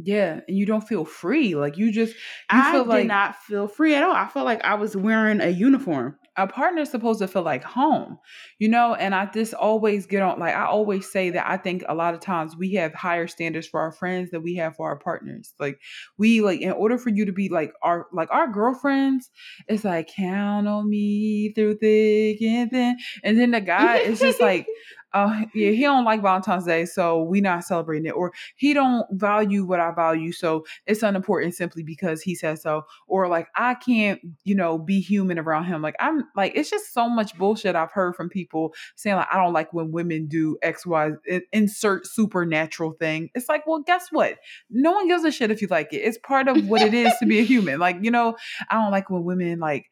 [0.00, 1.56] Yeah, and you don't feel free.
[1.56, 2.20] Like you just you
[2.50, 4.12] I feel did like not feel free at all.
[4.14, 6.16] I felt like I was wearing a uniform.
[6.36, 8.16] a partner is supposed to feel like home,
[8.60, 8.94] you know.
[8.94, 10.38] And I just always get on.
[10.38, 13.66] Like I always say that I think a lot of times we have higher standards
[13.66, 15.52] for our friends than we have for our partners.
[15.58, 15.80] Like
[16.16, 19.30] we like in order for you to be like our like our girlfriends,
[19.66, 22.98] it's like count on me through thick and thin.
[23.24, 24.68] And then the guy is just like
[25.12, 29.06] uh yeah he don't like valentine's day so we not celebrating it or he don't
[29.12, 33.74] value what i value so it's unimportant simply because he says so or like i
[33.74, 35.82] can't you know be human around him.
[35.82, 39.36] Like i'm like it's just so much bullshit i've heard from people saying like i
[39.36, 41.10] don't like when women do x y
[41.52, 43.30] insert supernatural thing.
[43.34, 44.36] It's like well guess what?
[44.70, 45.98] No one gives a shit if you like it.
[45.98, 47.78] It's part of what it is to be a human.
[47.78, 48.36] Like you know
[48.70, 49.86] i don't like when women like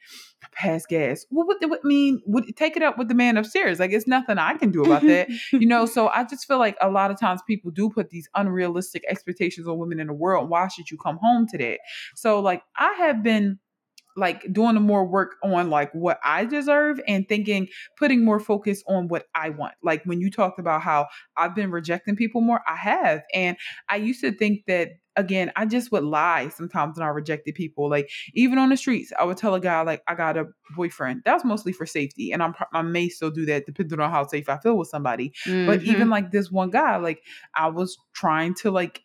[0.52, 1.26] pass gas.
[1.30, 2.20] Well, what, would what mean?
[2.26, 3.78] Would take it up with the man upstairs?
[3.78, 5.86] Like it's nothing I can do about that, you know.
[5.86, 9.68] So I just feel like a lot of times people do put these unrealistic expectations
[9.68, 10.48] on women in the world.
[10.48, 11.78] Why should you come home to that?
[12.14, 13.58] So like I have been
[14.16, 17.68] like doing more work on like what I deserve and thinking
[17.98, 19.74] putting more focus on what I want.
[19.82, 23.22] Like when you talked about how I've been rejecting people more, I have.
[23.34, 23.56] And
[23.88, 27.88] I used to think that again, I just would lie sometimes when I rejected people.
[27.88, 31.22] Like even on the streets, I would tell a guy like I got a boyfriend.
[31.24, 34.26] That was mostly for safety, and I'm I may still do that depending on how
[34.26, 35.32] safe I feel with somebody.
[35.46, 35.66] Mm-hmm.
[35.66, 37.22] But even like this one guy, like
[37.54, 39.02] I was trying to like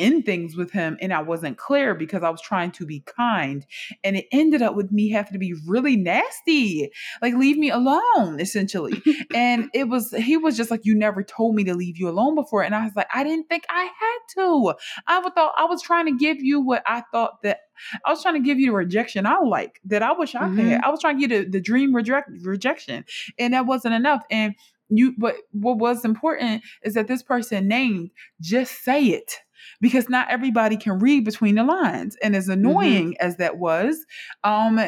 [0.00, 3.66] end things with him and I wasn't clear because I was trying to be kind.
[4.02, 6.90] And it ended up with me having to be really nasty.
[7.22, 9.02] Like leave me alone, essentially.
[9.34, 12.34] and it was he was just like, You never told me to leave you alone
[12.34, 12.62] before.
[12.62, 14.74] And I was like, I didn't think I had to.
[15.06, 17.60] I thought I was trying to give you what I thought that
[18.04, 20.56] I was trying to give you the rejection I like that I wish I mm-hmm.
[20.56, 20.80] could.
[20.82, 23.04] I was trying to get the, the dream reject, rejection.
[23.38, 24.22] And that wasn't enough.
[24.30, 24.54] And
[24.90, 28.10] you but what was important is that this person named
[28.40, 29.34] just say it
[29.80, 32.16] because not everybody can read between the lines.
[32.22, 32.52] And as mm-hmm.
[32.52, 33.26] annoying mm-hmm.
[33.26, 34.04] as that was,
[34.44, 34.80] um,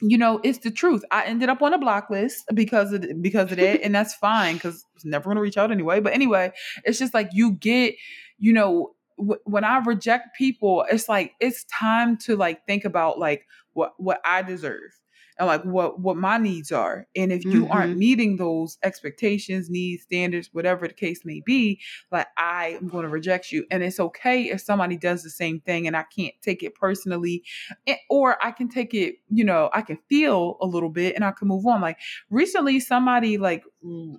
[0.00, 1.02] you know, it's the truth.
[1.10, 4.54] I ended up on a block list because of because of that, and that's fine
[4.54, 6.00] because I was never going to reach out anyway.
[6.00, 6.52] But anyway,
[6.84, 7.94] it's just like you get,
[8.38, 13.18] you know, w- when I reject people, it's like it's time to like think about
[13.18, 14.92] like what what I deserve
[15.38, 17.72] and like what what my needs are and if you mm-hmm.
[17.72, 21.80] aren't meeting those expectations needs standards whatever the case may be
[22.10, 25.60] like i am going to reject you and it's okay if somebody does the same
[25.60, 27.42] thing and i can't take it personally
[27.86, 31.24] eh, or i can take it you know i can feel a little bit and
[31.24, 31.98] i can move on like
[32.30, 33.64] recently somebody like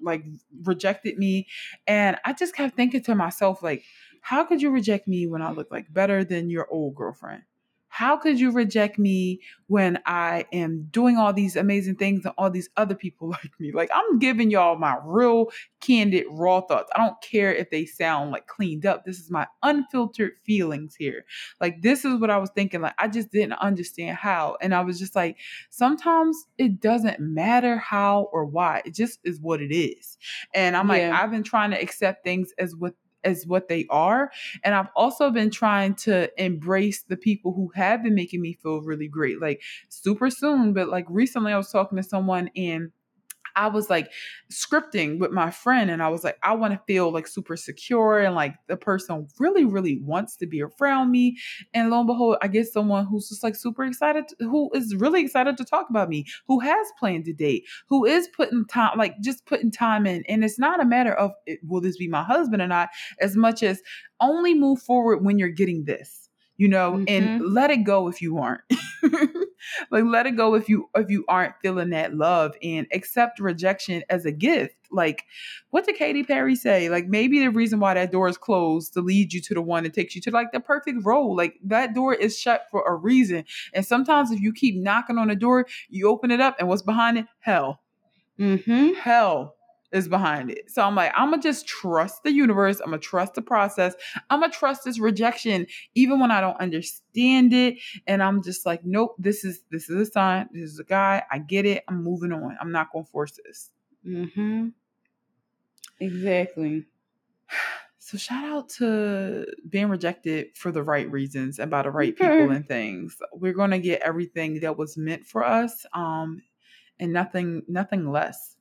[0.02, 0.24] like
[0.64, 1.48] rejected me
[1.88, 3.84] and i just kept thinking to myself like
[4.22, 7.44] how could you reject me when i look like better than your old girlfriend
[7.98, 12.52] how could you reject me when I am doing all these amazing things and all
[12.52, 13.72] these other people like me?
[13.72, 15.48] Like, I'm giving y'all my real,
[15.82, 16.92] candid, raw thoughts.
[16.96, 19.04] I don't care if they sound like cleaned up.
[19.04, 21.26] This is my unfiltered feelings here.
[21.60, 22.82] Like, this is what I was thinking.
[22.82, 24.58] Like, I just didn't understand how.
[24.62, 25.38] And I was just like,
[25.72, 30.20] sometimes it doesn't matter how or why, it just is what it is.
[30.54, 31.10] And I'm yeah.
[31.10, 32.94] like, I've been trying to accept things as what
[33.28, 34.32] as what they are.
[34.64, 38.82] And I've also been trying to embrace the people who have been making me feel
[38.82, 40.74] really great, like super soon.
[40.74, 42.92] But like recently, I was talking to someone and
[43.58, 44.12] I was like
[44.52, 48.20] scripting with my friend and I was like, I want to feel like super secure
[48.20, 51.38] and like the person really, really wants to be around me.
[51.74, 54.96] And lo and behold, I get someone who's just like super excited, to, who is
[54.96, 58.98] really excited to talk about me, who has planned to date, who is putting time,
[58.98, 60.24] like just putting time in.
[60.30, 62.90] And it's not a matter of eh, will this be my husband or not,
[63.20, 63.82] as much as
[64.22, 66.27] only move forward when you're getting this
[66.58, 67.06] you know mm-hmm.
[67.08, 68.62] and let it go if you aren't.
[69.92, 74.04] Like let it go if you if you aren't feeling that love and accept rejection
[74.10, 74.76] as a gift.
[74.92, 75.26] Like
[75.70, 76.90] what did Katy Perry say?
[76.90, 79.84] Like maybe the reason why that door is closed to lead you to the one
[79.84, 82.96] that takes you to like the perfect role like that door is shut for a
[82.96, 83.44] reason.
[83.74, 86.82] And sometimes if you keep knocking on the door you open it up and what's
[86.82, 87.26] behind it?
[87.40, 87.82] Hell.
[88.40, 88.94] Mm-hmm.
[88.94, 89.57] hell
[89.92, 90.70] is behind it.
[90.70, 92.80] So I'm like, I'm gonna just trust the universe.
[92.80, 93.96] I'm gonna trust the process.
[94.30, 95.66] I'm gonna trust this rejection,
[95.96, 97.78] even when I don't understand it.
[98.06, 100.50] And I'm just like, nope, this is this is a sign.
[100.52, 101.24] This is a guy.
[101.32, 101.84] I get it.
[101.88, 102.58] I'm moving on.
[102.60, 103.72] I'm not gonna force this.
[104.06, 104.68] Mm-hmm.
[106.00, 106.86] Exactly.
[108.00, 112.28] So shout out to being rejected for the right reasons and by the right people
[112.48, 112.56] Mhm.
[112.58, 113.18] and things.
[113.34, 116.42] We're gonna get everything that was meant for us, um,
[117.00, 118.57] and nothing nothing less.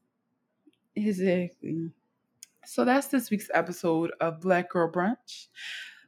[0.97, 1.91] Exactly.
[2.65, 5.47] So that's this week's episode of Black Girl Brunch.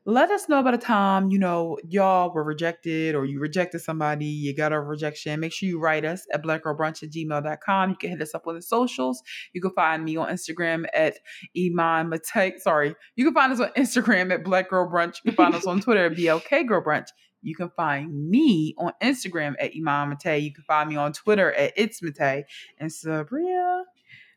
[0.04, 4.24] Let us know about a time, you know, y'all were rejected or you rejected somebody,
[4.24, 5.38] you got a rejection.
[5.38, 7.90] Make sure you write us at blackgirlbrunch at gmail.com.
[7.90, 9.22] You can hit us up on the socials.
[9.52, 11.18] You can find me on Instagram at
[11.54, 12.58] Iman Matei.
[12.58, 12.94] Sorry.
[13.16, 15.18] You can find us on Instagram at Black Girl Brunch.
[15.24, 17.08] You can find us on Twitter at BLK Girl Brunch.
[17.42, 20.42] You can find me on Instagram at Iman Matei.
[20.42, 22.44] You can find me on Twitter at It's Matei.
[22.78, 23.77] And Sabria.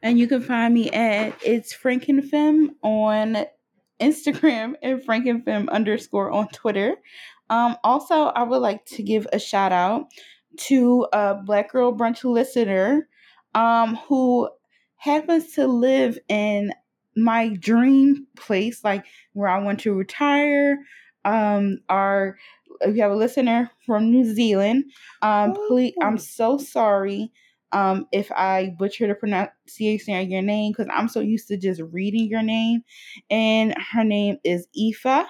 [0.03, 3.45] And you can find me at It's Frankenfem on
[3.99, 6.95] Instagram and Frankenfem underscore on Twitter.
[7.49, 10.07] Um, also, I would like to give a shout out
[10.57, 13.07] to a Black Girl Brunch listener
[13.53, 14.49] um, who
[14.95, 16.73] happens to live in
[17.15, 20.79] my dream place, like where I want to retire.
[21.25, 22.37] Um, our
[22.87, 24.85] we have a listener from New Zealand.
[25.21, 27.31] Um, please, I'm so sorry
[27.71, 31.81] um, if I butcher the pronunciation of your name because I'm so used to just
[31.91, 32.81] reading your name.
[33.29, 35.27] And her name is Aoife.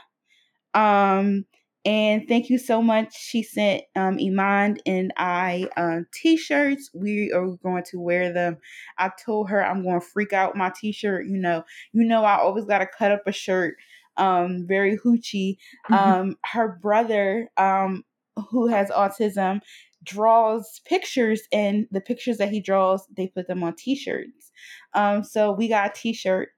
[0.74, 1.46] Um,
[1.84, 3.16] and thank you so much.
[3.18, 6.92] She sent um, Iman and I uh, t-shirts.
[6.94, 8.58] We are going to wear them.
[9.00, 11.26] I told her I'm going to freak out my t-shirt.
[11.26, 13.78] You know, you know I always got to cut up a shirt.
[14.18, 15.58] Um, very hoochie.
[15.90, 18.04] Um, her brother, um,
[18.52, 19.62] who has autism,
[20.04, 24.52] draws pictures, and the pictures that he draws, they put them on t-shirts.
[24.94, 26.50] Um, so we got a t-shirt.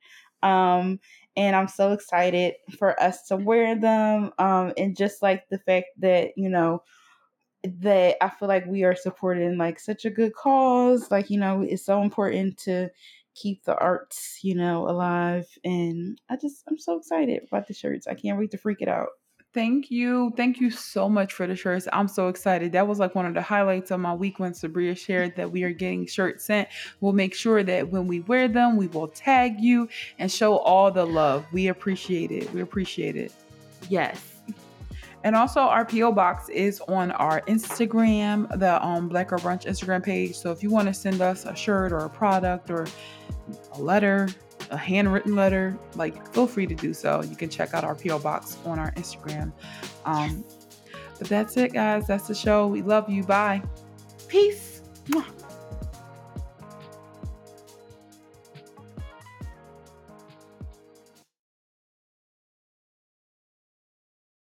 [0.42, 1.00] Um,
[1.36, 4.32] and I'm so excited for us to wear them.
[4.38, 6.84] Um, and just like the fact that you know
[7.64, 11.10] that I feel like we are supporting like such a good cause.
[11.12, 12.90] Like you know, it's so important to
[13.36, 15.48] keep the arts you know alive.
[15.64, 18.08] And I just I'm so excited about the shirts.
[18.08, 19.10] I can't wait to freak it out.
[19.54, 20.34] Thank you.
[20.36, 21.88] Thank you so much for the shirts.
[21.94, 22.72] I'm so excited.
[22.72, 25.64] That was like one of the highlights of my week when Sabria shared that we
[25.64, 26.68] are getting shirts sent.
[27.02, 30.92] We'll make sure that when we wear them, we will tag you and show all
[30.92, 31.46] the love.
[31.52, 32.52] We appreciate it.
[32.52, 33.32] We appreciate it.
[33.90, 34.42] Yes.
[35.24, 40.04] And also, our PO box is on our Instagram, the um, Black Girl Brunch Instagram
[40.04, 40.36] page.
[40.36, 42.88] So if you want to send us a shirt or a product or
[43.74, 44.30] a letter,
[44.74, 47.22] a handwritten letter, like feel free to do so.
[47.22, 49.54] You can check out our PO box on our Instagram.
[50.04, 50.44] Um,
[51.20, 52.08] but that's it, guys.
[52.08, 52.68] That's the show.
[52.68, 53.24] We love you.
[53.24, 53.62] Bye.
[54.28, 54.82] Peace.